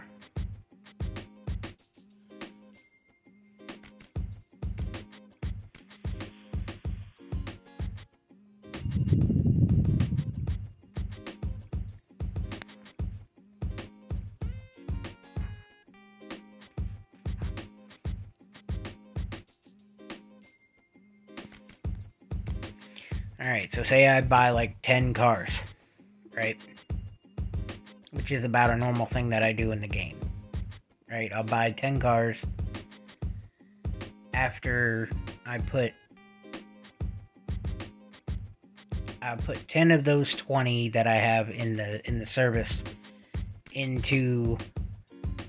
[23.94, 25.52] Say I buy like 10 cars,
[26.36, 26.58] right?
[28.10, 30.18] Which is about a normal thing that I do in the game.
[31.08, 31.32] Right?
[31.32, 32.44] I'll buy 10 cars
[34.34, 35.10] after
[35.46, 35.94] I put
[39.22, 42.84] I put 10 of those 20 that I have in the in the service
[43.74, 44.58] into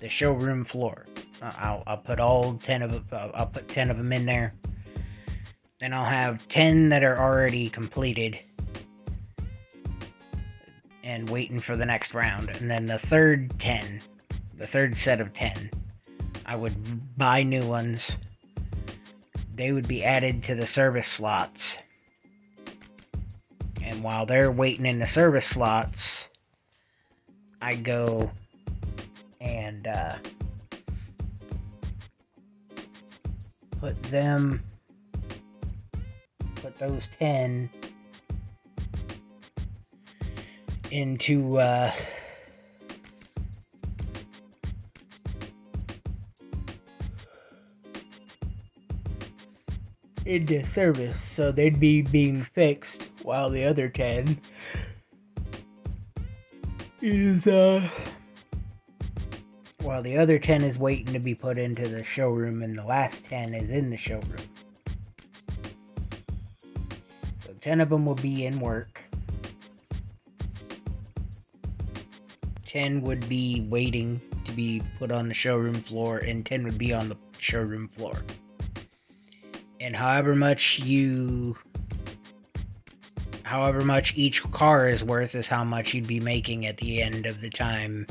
[0.01, 1.07] the showroom floor.
[1.41, 4.53] Uh, I'll, I'll put all 10 of I'll put 10 of them in there
[5.81, 8.39] then I'll have 10 that are already completed
[11.03, 12.49] and waiting for the next round.
[12.49, 14.01] And then the third 10,
[14.57, 15.71] the third set of 10,
[16.47, 18.11] I would buy new ones.
[19.55, 21.77] They would be added to the service slots.
[23.83, 26.29] And while they're waiting in the service slots,
[27.61, 28.31] I go
[29.41, 30.17] and uh,
[33.81, 34.63] put them
[36.87, 37.71] those 10
[40.91, 41.95] into uh,
[50.27, 51.23] into service.
[51.23, 54.39] So they'd be being fixed while the other 10
[57.01, 57.87] is uh
[59.83, 63.27] while the other 10 is waiting to be put into the showroom and the last
[63.27, 64.39] 10 is in the showroom
[67.65, 69.03] 10 of them will be in work.
[72.67, 76.93] 10 would be waiting to be put on the showroom floor, and 10 would be
[76.93, 78.23] on the showroom floor.
[79.81, 81.57] And however much you.
[83.45, 87.25] However much each car is worth is how much you'd be making at the end
[87.25, 88.07] of the time.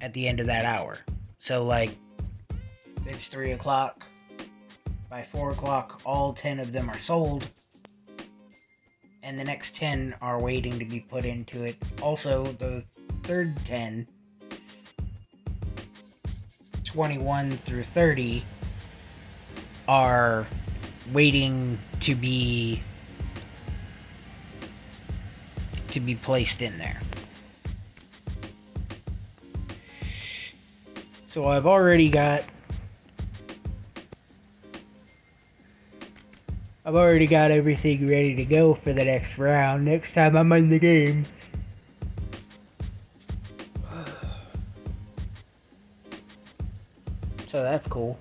[0.00, 0.98] At the end of that hour.
[1.40, 1.90] So, like,
[3.06, 4.06] it's 3 o'clock
[5.16, 7.48] by 4 o'clock, all 10 of them are sold.
[9.22, 11.74] And the next 10 are waiting to be put into it.
[12.02, 12.84] Also, the
[13.22, 14.06] third 10,
[16.84, 18.44] 21 through 30,
[19.88, 20.46] are
[21.14, 22.82] waiting to be
[25.92, 27.00] to be placed in there.
[31.26, 32.44] So I've already got
[36.86, 39.84] I've already got everything ready to go for the next round.
[39.84, 41.26] Next time I'm in the game.
[47.48, 48.18] So that's cool.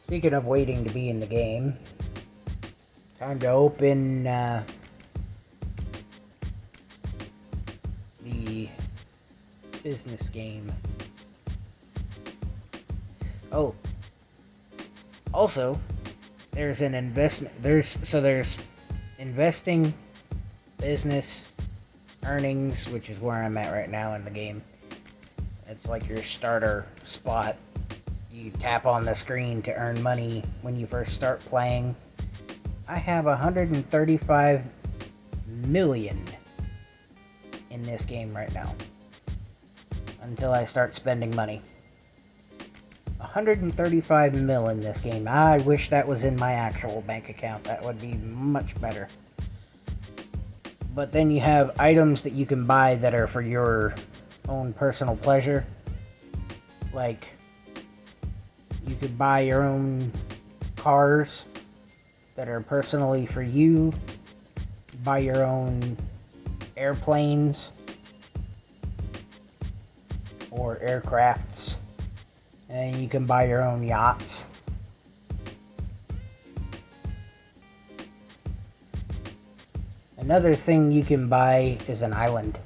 [0.00, 1.76] Speaking of waiting to be in the game,
[3.18, 4.64] time to open uh,
[8.24, 8.68] the
[9.82, 10.72] business game.
[13.52, 13.74] Oh,
[15.40, 15.80] also,
[16.50, 17.54] there's an investment.
[17.62, 18.58] There's so there's
[19.18, 19.94] investing,
[20.76, 21.48] business,
[22.26, 24.60] earnings, which is where I'm at right now in the game.
[25.66, 27.56] It's like your starter spot.
[28.30, 31.96] You tap on the screen to earn money when you first start playing.
[32.86, 34.62] I have 135
[35.64, 36.22] million
[37.70, 38.74] in this game right now
[40.20, 41.62] until I start spending money.
[43.20, 45.28] 135 mil in this game.
[45.28, 47.62] I wish that was in my actual bank account.
[47.64, 49.08] That would be much better.
[50.94, 53.94] But then you have items that you can buy that are for your
[54.48, 55.64] own personal pleasure.
[56.92, 57.28] Like,
[58.86, 60.10] you could buy your own
[60.76, 61.44] cars
[62.34, 63.92] that are personally for you,
[65.04, 65.96] buy your own
[66.76, 67.70] airplanes
[70.50, 71.76] or aircrafts,
[72.70, 74.46] and you can buy your own yachts.
[80.18, 82.58] Another thing you can buy is an island.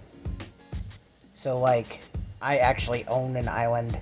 [1.35, 2.01] So, like,
[2.43, 3.99] I actually own an island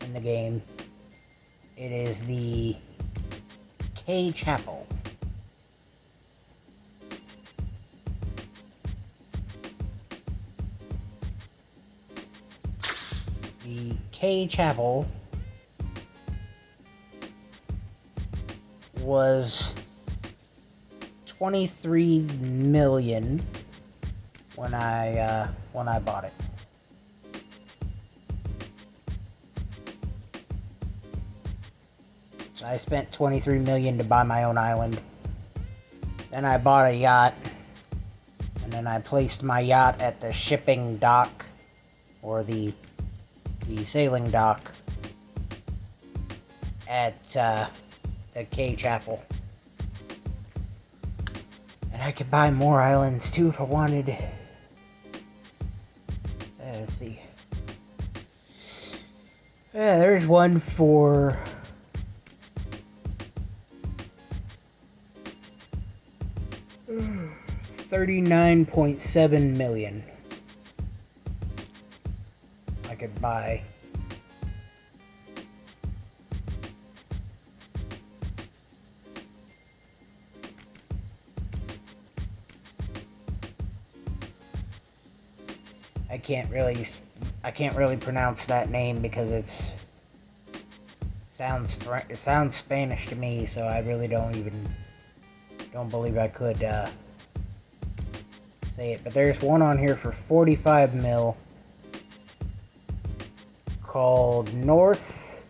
[0.00, 0.60] in the game.
[1.76, 2.76] It is the
[3.94, 4.86] K Chapel.
[13.64, 15.06] The K Chapel
[19.08, 19.74] was
[21.24, 23.40] 23 million
[24.54, 26.32] when I uh, when I bought it.
[32.52, 35.00] So I spent 23 million to buy my own island.
[36.30, 37.32] Then I bought a yacht.
[38.62, 41.46] And then I placed my yacht at the shipping dock
[42.20, 42.74] or the
[43.68, 44.70] the sailing dock
[46.86, 47.68] at uh,
[48.38, 49.22] the K Chapel.
[51.92, 54.10] And I could buy more islands too if I wanted.
[56.60, 57.20] Uh, let's see.
[59.74, 61.36] Yeah, there's one for
[67.72, 70.04] thirty-nine point seven million.
[72.88, 73.62] I could buy.
[86.28, 86.84] Can't really,
[87.42, 89.72] I can't really pronounce that name because it's
[91.30, 91.78] sounds
[92.10, 94.68] it sounds Spanish to me, so I really don't even
[95.72, 96.90] don't believe I could uh,
[98.72, 99.00] say it.
[99.04, 101.34] But there's one on here for 45 mil
[103.82, 105.42] called North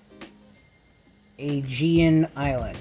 [1.40, 2.78] Aegean Island.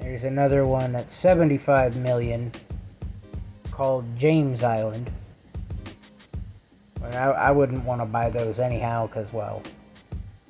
[0.00, 2.50] There's another one that's 75 million
[3.78, 5.08] called James Island.
[7.00, 9.62] But I, I wouldn't want to buy those anyhow because, well,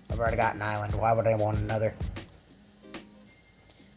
[0.09, 0.95] I've already got an island.
[0.95, 1.95] Why would I want another?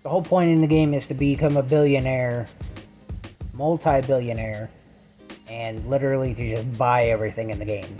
[0.03, 2.45] The whole point in the game is to become a billionaire,
[3.53, 4.69] multi billionaire,
[5.47, 7.95] and literally to just buy everything in the game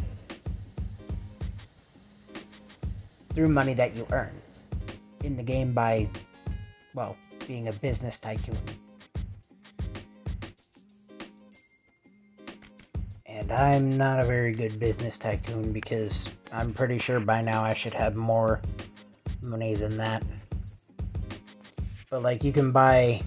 [3.30, 4.34] through money that you earn
[5.24, 6.10] in the game by,
[6.94, 7.16] well,
[7.48, 8.58] being a business tycoon.
[13.52, 17.94] I'm not a very good business tycoon because I'm pretty sure by now I should
[17.94, 18.62] have more
[19.42, 20.24] money than that.
[22.10, 23.22] But like you can buy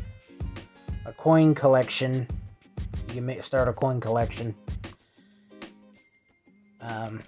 [1.05, 2.27] a coin collection.
[3.09, 4.55] You can start a coin collection.
[6.81, 7.21] Um,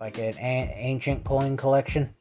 [0.00, 2.14] like an ancient coin collection.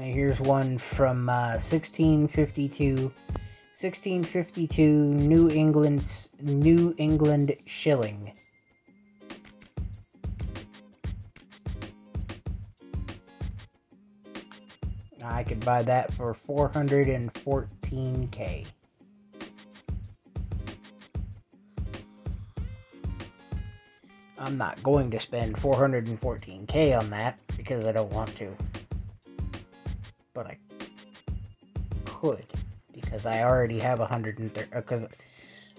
[0.00, 3.12] Here's one from uh, 1652.
[3.74, 8.32] 1652 New England New England shilling.
[15.24, 18.66] I could buy that for 414k.
[24.38, 28.52] I'm not going to spend 414k on that because I don't want to.
[30.34, 30.58] But I
[32.04, 32.46] could
[32.92, 35.06] because I already have 130 because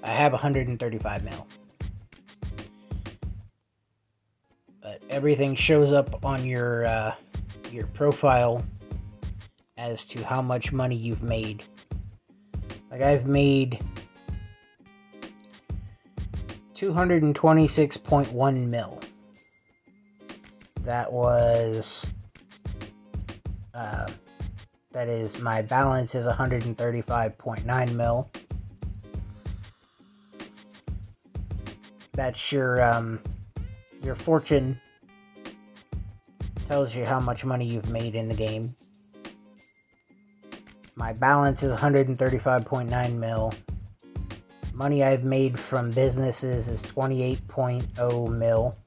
[0.04, 1.48] I have 135 mil.
[4.82, 7.16] But everything shows up on your uh,
[7.72, 8.64] your profile
[9.78, 11.64] as to how much money you've made.
[12.92, 13.80] Like I've made
[16.76, 19.00] 226.1 mil.
[20.82, 22.08] That was
[23.74, 24.08] uh,
[24.94, 28.30] that is my balance is 135.9 mil.
[32.14, 33.20] That's your um,
[34.04, 34.80] your fortune
[36.68, 38.74] tells you how much money you've made in the game.
[40.96, 43.54] My balance is 135.9 mil.
[44.74, 48.78] Money I've made from businesses is 28.0 mil.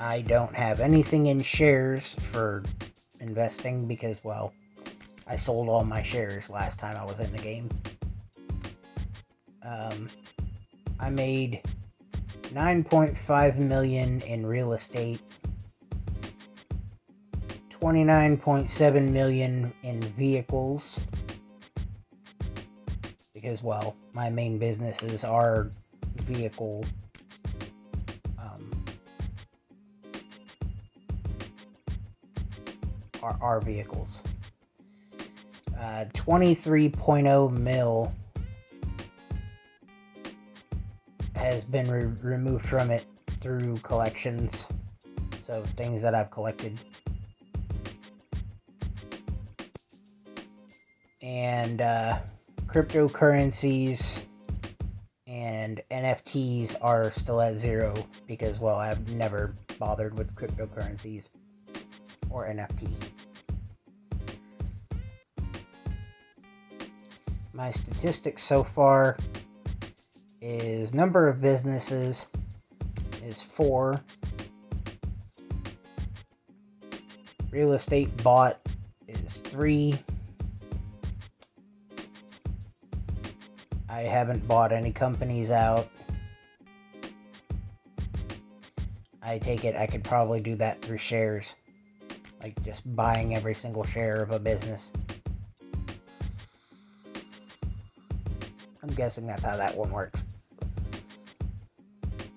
[0.00, 2.62] I don't have anything in shares for
[3.20, 4.52] investing because, well,
[5.26, 7.68] I sold all my shares last time I was in the game.
[9.62, 10.08] Um,
[11.00, 11.62] I made
[12.54, 15.20] 9.5 million in real estate,
[17.80, 21.00] 29.7 million in vehicles,
[23.34, 25.70] because, well, my main businesses are
[26.22, 26.84] vehicle.
[33.28, 34.22] Are, are vehicles.
[35.78, 38.12] Uh, 23.0 mil
[41.34, 43.06] has been re- removed from it
[43.40, 44.68] through collections.
[45.46, 46.76] So, things that I've collected.
[51.22, 52.18] And, uh,
[52.66, 54.22] cryptocurrencies
[55.26, 57.94] and NFTs are still at zero
[58.26, 61.28] because, well, I've never bothered with cryptocurrencies
[62.30, 62.88] or NFT.
[67.58, 69.16] My statistics so far
[70.40, 72.28] is number of businesses
[73.24, 74.00] is four.
[77.50, 78.60] Real estate bought
[79.08, 79.98] is three.
[83.88, 85.88] I haven't bought any companies out.
[89.20, 91.56] I take it I could probably do that through shares.
[92.40, 94.92] Like just buying every single share of a business.
[98.98, 100.24] Guessing that's how that one works.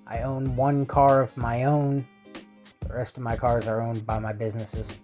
[0.06, 2.08] I own one car of my own.
[2.88, 4.96] The rest of my cars are owned by my businesses.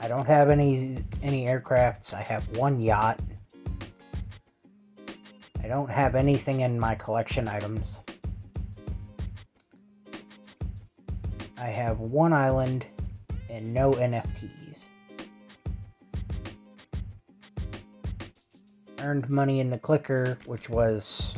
[0.00, 2.12] I don't have any any aircrafts.
[2.12, 3.20] I have one yacht.
[5.62, 8.00] I don't have anything in my collection items.
[11.56, 12.86] I have one island
[13.48, 14.88] and no NFTs.
[19.02, 21.34] Earned money in the clicker, which was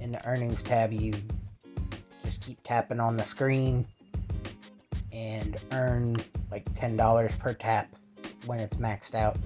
[0.00, 0.92] in the earnings tab.
[0.92, 1.14] You
[2.24, 3.86] just keep tapping on the screen
[5.12, 6.16] and earn
[6.50, 7.88] like $10 per tap
[8.46, 9.36] when it's maxed out.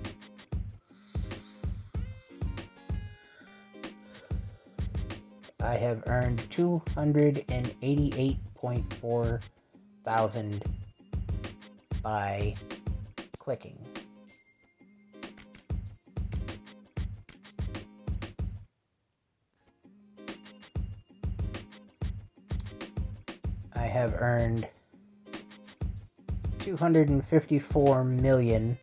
[5.61, 9.41] I have earned 288.4
[10.05, 10.65] thousand
[12.03, 12.55] by
[13.39, 13.84] clicking.
[24.05, 24.69] Have earned
[26.59, 28.79] 254 million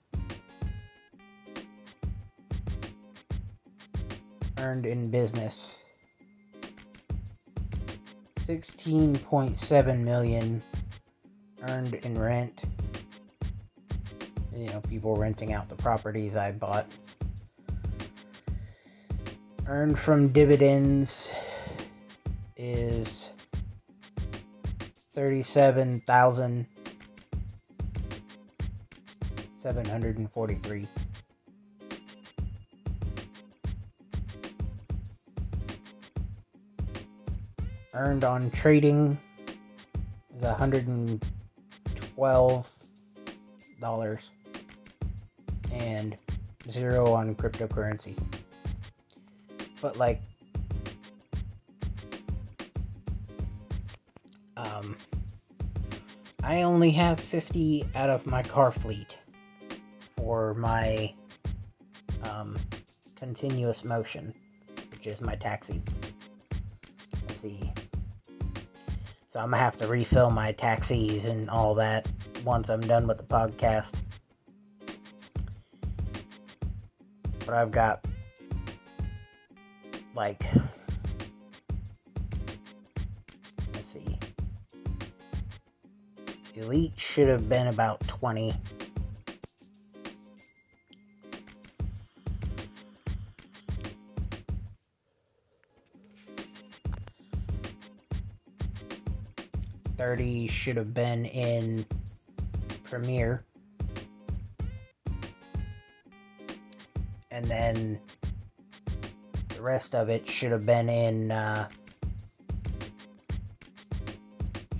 [4.57, 5.83] earned in business
[8.37, 10.63] 16.7 million
[11.67, 12.65] earned in rent.
[14.55, 16.87] You know, people renting out the properties I bought.
[19.67, 21.31] Earned from dividends
[22.57, 23.31] is
[25.11, 26.65] thirty-seven thousand
[29.61, 30.87] seven hundred and forty-three.
[37.93, 39.19] Earned on trading
[40.35, 41.21] is a hundred and
[42.15, 42.71] twelve
[43.81, 44.29] dollars
[45.73, 46.17] and
[46.69, 48.17] zero on cryptocurrency.
[49.81, 50.21] But like
[54.81, 54.95] um
[56.43, 59.17] I only have 50 out of my car fleet
[60.17, 61.13] for my
[62.23, 62.57] um
[63.15, 64.33] continuous motion
[65.03, 65.81] which is my taxi.
[67.27, 67.73] Let's see.
[69.29, 72.07] So I'm gonna have to refill my taxis and all that
[72.45, 74.01] once I'm done with the podcast.
[77.45, 78.05] But I've got
[80.13, 80.43] like
[86.61, 88.53] Elite should have been about 20.
[99.97, 101.85] Thirty should have been in
[102.83, 103.43] Premiere.
[107.31, 107.99] And then
[109.49, 111.69] the rest of it should have been in uh,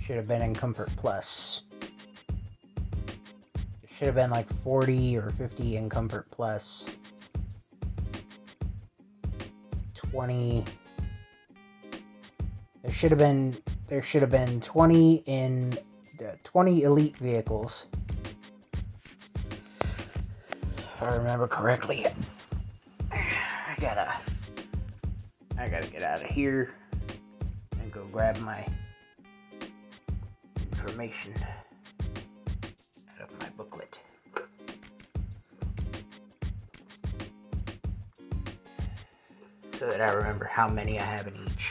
[0.00, 1.62] should have been in Comfort Plus.
[4.02, 6.90] Should have been like 40 or 50 in Comfort Plus.
[9.94, 10.64] 20
[12.82, 15.78] There should have been there should have been 20 in
[16.18, 17.86] the 20 elite vehicles.
[19.80, 22.04] If I remember correctly.
[23.12, 24.12] I gotta
[25.56, 26.74] I gotta get out of here
[27.80, 28.66] and go grab my
[30.72, 31.34] information
[33.20, 33.91] out of my booklet.
[39.92, 41.61] That I remember how many I have in each.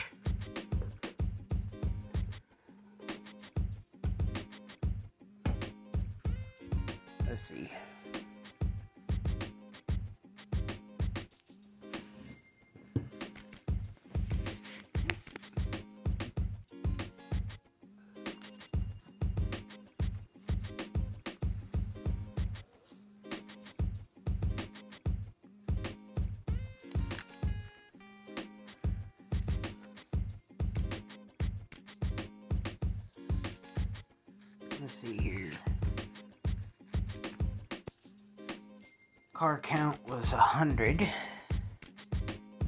[40.62, 41.12] 100,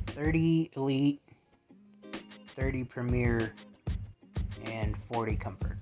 [0.07, 1.23] 30 Elite,
[2.57, 3.55] 30 Premier,
[4.65, 5.79] and 40 Comfort.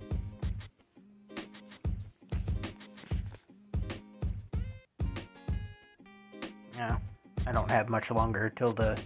[6.74, 6.98] Yeah,
[7.46, 9.00] I don't have much longer till the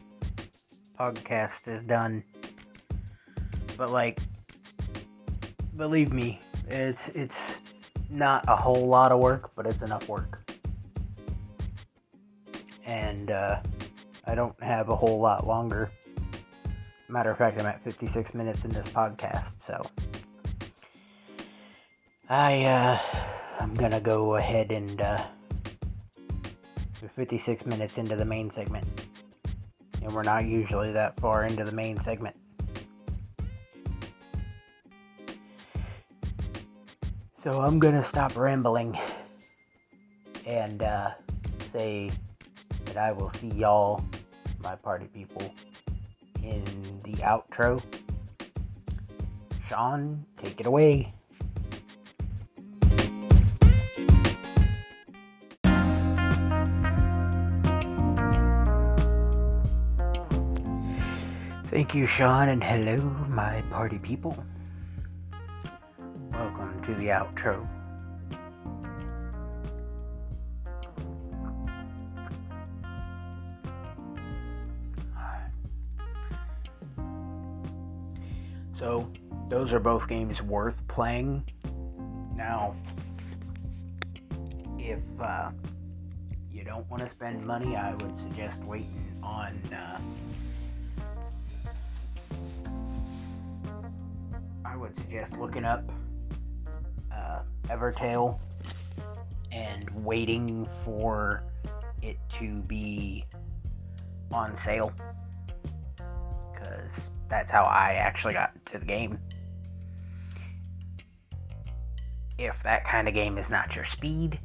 [0.99, 2.25] podcast is done.
[3.77, 4.19] But like
[5.77, 7.55] believe me, it's it's
[8.11, 10.36] not a whole lot of work, but it's enough work.
[12.97, 13.61] And uh,
[14.25, 15.91] I don't have a whole lot longer.
[17.09, 19.85] Matter of fact, I'm at 56 minutes in this podcast, so
[22.31, 22.99] I uh,
[23.61, 25.23] I'm gonna go ahead and uh,
[27.03, 28.87] we're 56 minutes into the main segment,
[30.03, 32.35] and we're not usually that far into the main segment.
[37.43, 38.99] So I'm gonna stop rambling
[40.47, 41.11] and uh,
[41.61, 42.11] say
[42.97, 44.03] that I will see y'all,
[44.63, 45.55] my party people,
[46.43, 46.65] in
[47.05, 47.83] the outro.
[49.69, 51.13] Sean, take it away.
[61.71, 62.97] Thank you, Sean, and hello,
[63.29, 64.43] my party people.
[66.33, 67.69] Welcome to the outro.
[79.57, 81.43] Those are both games worth playing.
[82.37, 82.77] Now,
[84.79, 85.51] if uh,
[86.53, 89.59] you don't want to spend money, I would suggest waiting on.
[89.73, 89.99] Uh,
[94.63, 95.91] I would suggest looking up
[97.11, 98.39] uh, Evertail
[99.53, 101.45] and waiting for
[102.03, 103.25] it to be
[104.31, 104.93] on sale
[106.53, 109.19] because that's how I actually got to the game.
[112.39, 114.39] If that kind of game is not your speed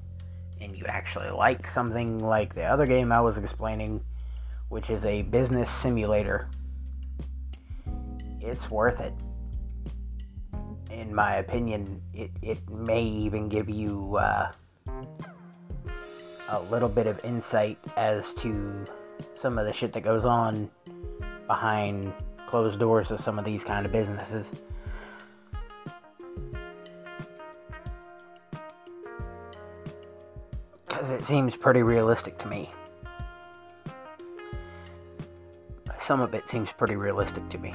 [0.60, 4.04] and you actually like something like the other game I was explaining,
[4.70, 6.48] which is a business simulator,
[8.40, 9.14] it's worth it
[10.92, 14.52] in my opinion, it, it may even give you uh,
[16.50, 18.86] a little bit of insight as to
[19.36, 20.70] some of the shit that goes on
[21.48, 22.14] behind
[22.48, 24.52] closed doors of some of these kind of businesses.
[31.02, 32.70] It seems pretty realistic to me.
[36.02, 37.74] some of it seems pretty realistic to me.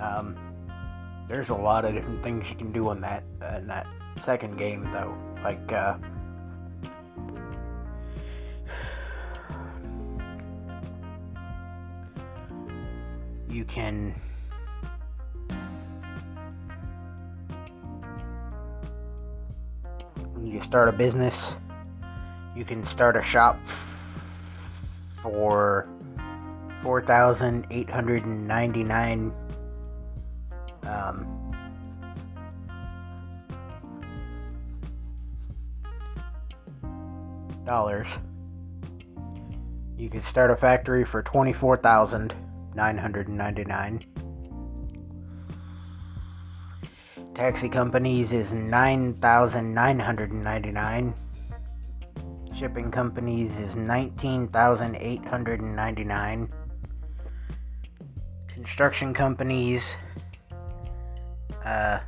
[0.00, 0.36] Um,
[1.28, 3.22] there's a lot of different things you can do on that
[3.56, 3.86] in that
[4.20, 5.16] second game, though.
[5.42, 5.96] Like, uh,
[13.48, 14.14] you can
[20.58, 21.54] you start a business
[22.58, 23.56] you can start a shop
[25.22, 25.88] for
[26.82, 29.32] 4899
[30.88, 31.54] um,
[37.64, 38.08] dollars.
[39.96, 44.17] You can start a factory for 24999
[47.38, 51.14] taxi companies is 9999
[52.58, 56.52] shipping companies is 19899
[58.48, 59.94] construction companies
[61.64, 62.00] uh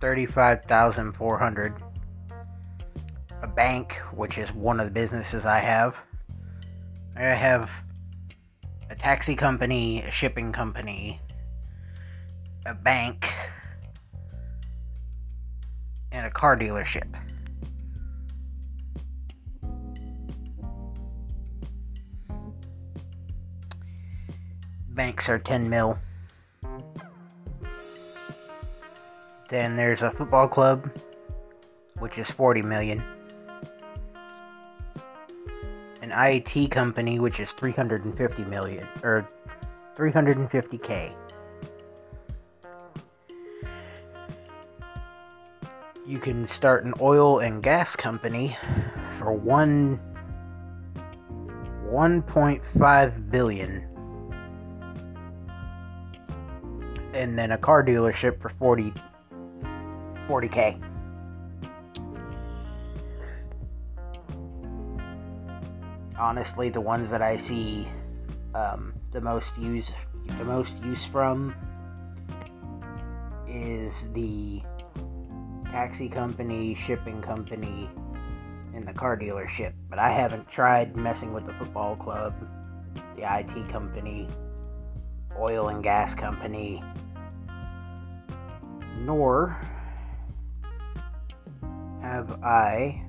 [0.00, 1.72] 35400
[3.40, 5.96] a bank which is one of the businesses I have.
[7.16, 7.70] I have
[8.90, 11.22] a taxi company a shipping company
[12.66, 13.32] a bank
[16.14, 17.04] and a car dealership
[24.94, 25.98] banks are 10 mil.
[29.48, 30.90] Then there's a football club,
[31.98, 33.02] which is 40 million.
[36.00, 39.28] An IT company, which is 350 million, or
[39.96, 41.12] 350k.
[46.06, 48.58] You can start an oil and gas company
[49.18, 49.98] for one
[51.90, 53.88] 1.5 billion
[57.14, 58.92] and then a car dealership for 40
[60.28, 60.82] 40k.
[66.18, 67.88] Honestly, the ones that I see
[68.54, 69.90] um, the most use
[70.36, 71.54] the most use from
[73.48, 74.60] is the
[75.74, 77.90] taxi company, shipping company,
[78.76, 79.72] and the car dealership.
[79.90, 82.32] But I haven't tried messing with the football club,
[83.16, 84.28] the IT company,
[85.36, 86.80] oil and gas company,
[88.98, 89.60] nor
[92.02, 93.02] have I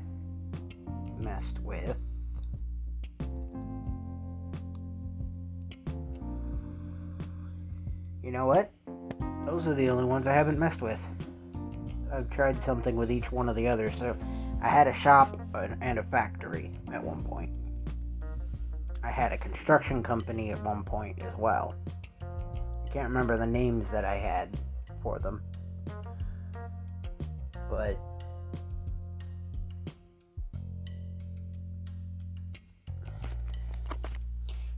[1.19, 2.01] messed with
[8.23, 8.71] You know what?
[9.45, 11.07] Those are the only ones I haven't messed with.
[12.11, 13.97] I've tried something with each one of the others.
[13.97, 14.15] So
[14.61, 15.39] I had a shop
[15.81, 17.51] and a factory at one point.
[19.03, 21.75] I had a construction company at one point as well.
[22.21, 24.57] I can't remember the names that I had
[25.01, 25.41] for them
[27.69, 27.97] but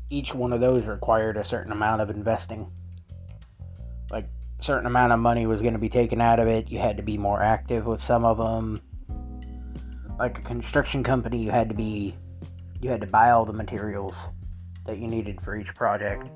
[0.09, 2.71] each one of those required a certain amount of investing.
[4.67, 6.69] Certain amount of money was going to be taken out of it.
[6.69, 8.81] You had to be more active with some of them.
[10.19, 12.17] Like a construction company, you had to be
[12.81, 14.27] you had to buy all the materials
[14.85, 16.33] that you needed for each project.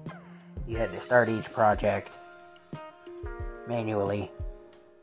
[0.65, 2.19] You had to start each project
[3.67, 4.31] manually.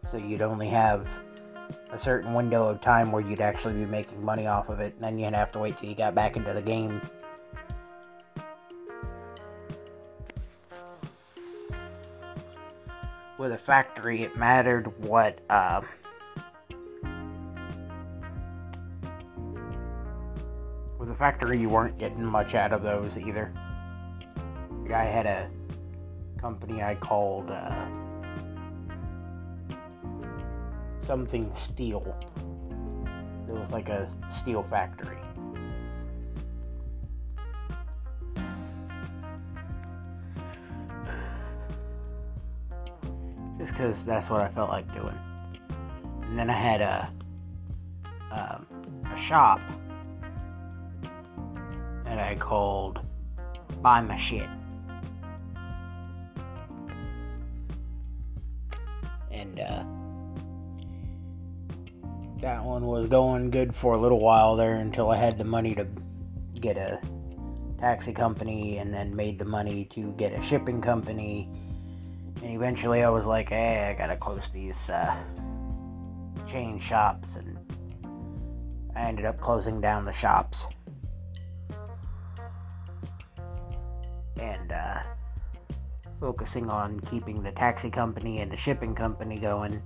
[0.04, 1.06] So you'd only have
[1.90, 5.04] a certain window of time where you'd actually be making money off of it, and
[5.04, 6.98] then you'd have to wait till you got back into the game.
[13.38, 15.80] With a factory, it mattered what, uh,
[20.98, 23.54] with a factory, you weren't getting much out of those either.
[24.92, 25.48] I had a
[26.36, 27.86] company I called, uh,
[30.98, 32.16] something steel.
[33.48, 35.16] It was like a steel factory.
[43.68, 45.18] Just because that's what I felt like doing.
[46.22, 47.12] And then I had a
[48.30, 48.66] um,
[49.12, 49.60] a shop
[52.04, 53.00] that I called
[53.82, 54.48] Buy My Shit.
[59.30, 59.84] And uh,
[62.38, 65.74] that one was going good for a little while there until I had the money
[65.74, 65.86] to
[66.58, 66.98] get a
[67.78, 71.50] taxi company and then made the money to get a shipping company.
[72.42, 75.14] And eventually I was like, hey, I gotta close these uh,
[76.46, 77.36] chain shops.
[77.36, 77.58] And
[78.94, 80.68] I ended up closing down the shops.
[84.40, 85.00] And uh,
[86.20, 89.82] focusing on keeping the taxi company and the shipping company going.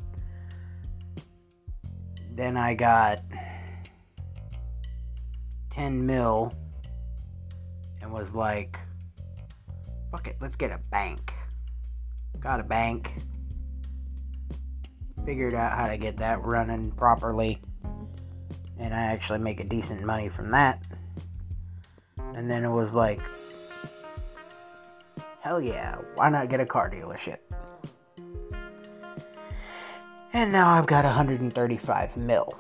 [2.35, 3.23] Then I got
[5.71, 6.53] 10 mil
[8.01, 8.79] and was like,
[10.11, 11.32] fuck it, let's get a bank.
[12.43, 13.13] Got a bank.
[15.25, 17.61] Figured out how to get that running properly.
[18.79, 20.83] And I actually make a decent money from that.
[22.35, 23.21] And then it was like,
[25.41, 27.39] hell yeah, why not get a car dealership?
[30.33, 32.53] And now I've got 135 mil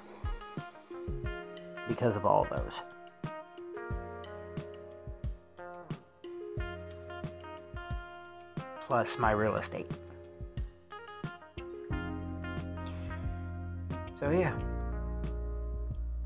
[1.89, 2.83] because of all those.
[8.93, 9.91] Plus my real estate.
[14.21, 14.55] So, yeah.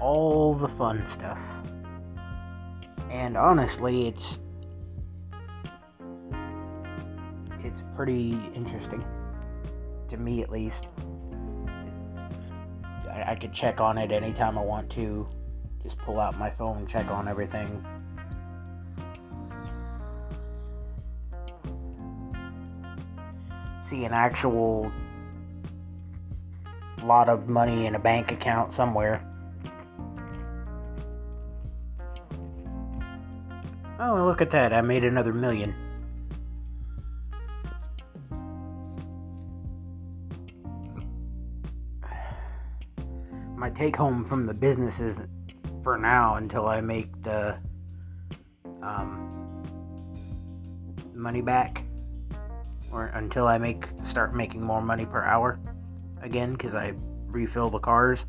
[0.00, 1.38] All the fun stuff.
[3.08, 4.40] And honestly, it's
[7.60, 9.04] it's pretty interesting
[10.08, 10.90] to me at least.
[13.08, 15.28] I, I could check on it anytime I want to.
[15.84, 17.86] Just pull out my phone, check on everything.
[23.86, 24.90] See an actual
[27.04, 29.24] lot of money in a bank account somewhere.
[34.00, 34.72] Oh, look at that.
[34.72, 35.72] I made another million.
[43.56, 45.22] My take home from the business is
[45.84, 47.56] for now until I make the
[48.82, 49.62] um,
[51.14, 51.85] money back
[52.96, 55.60] or until I make start making more money per hour
[56.22, 56.94] again because I
[57.26, 58.24] refill the cars.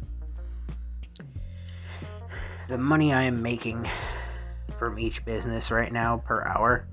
[2.67, 3.87] The money I am making
[4.77, 6.85] from each business right now per hour.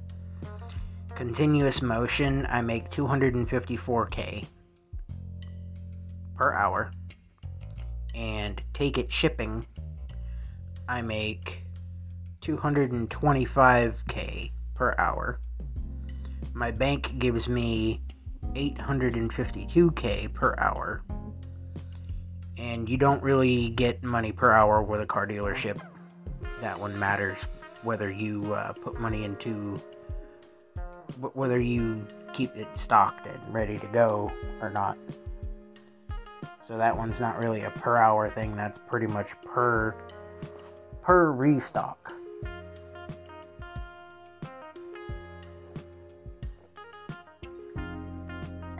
[1.16, 4.46] Continuous motion, I make 254k
[6.36, 6.92] per hour.
[8.14, 9.66] And take it shipping,
[10.88, 11.64] I make
[12.42, 15.40] 225k per hour.
[16.54, 18.00] My bank gives me
[18.52, 21.02] 852k per hour.
[22.56, 25.80] And you don't really get money per hour with a car dealership.
[26.60, 27.38] That one matters
[27.82, 29.80] whether you uh, put money into
[31.20, 34.96] whether you keep it stocked and ready to go or not.
[36.62, 38.54] So that one's not really a per hour thing.
[38.54, 39.94] That's pretty much per
[41.02, 42.14] per restock.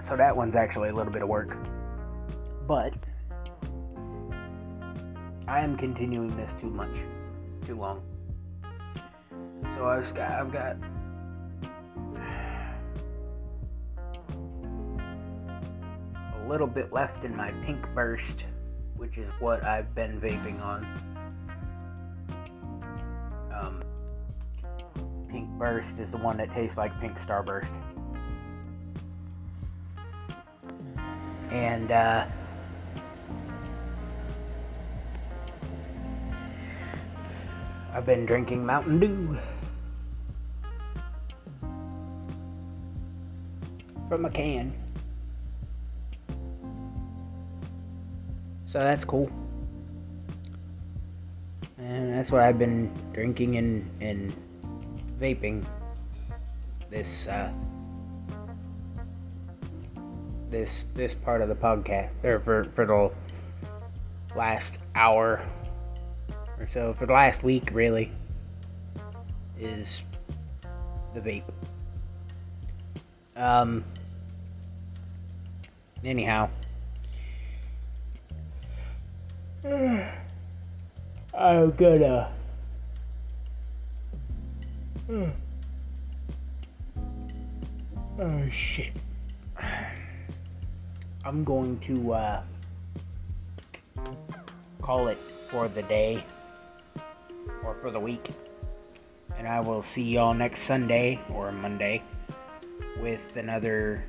[0.05, 1.57] So that one's actually a little bit of work.
[2.69, 2.93] But
[5.49, 6.95] I am continuing this too much,
[7.65, 8.03] too long.
[9.75, 10.77] So I've got, I've got
[16.35, 18.45] a little bit left in my pink burst,
[18.99, 20.85] which is what I've been vaping on.
[23.55, 23.83] Um,
[25.31, 27.75] pink burst is the one that tastes like pink starburst.
[31.55, 32.27] And uh,
[37.95, 39.39] I've been drinking Mountain Dew.
[44.15, 44.73] from a can.
[48.67, 49.31] So that's cool.
[51.79, 54.33] And that's what I've been drinking and, and
[55.21, 55.65] vaping
[56.91, 57.53] this uh,
[60.51, 65.45] this this part of the podcast or for, for the last hour
[66.59, 68.11] or so for the last week really
[69.59, 70.03] is
[71.15, 71.45] the vape.
[73.37, 73.85] Um
[76.05, 76.51] anyhow.
[81.35, 82.33] I'm gonna.
[88.17, 88.93] Oh shit.
[91.27, 92.43] I'm going to uh,
[94.83, 95.19] call it
[95.51, 96.23] for the day
[97.65, 98.31] or for the week.
[99.39, 102.03] And I will see y'all next Sunday or Monday
[103.01, 104.05] with another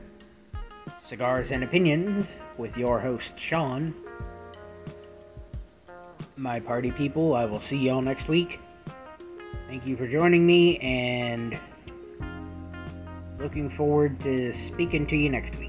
[0.99, 3.93] Cigars and Opinions with your host, Sean.
[6.35, 8.59] My party people, I will see y'all next week.
[9.67, 11.57] Thank you for joining me and
[13.39, 15.64] looking forward to speaking to you next week.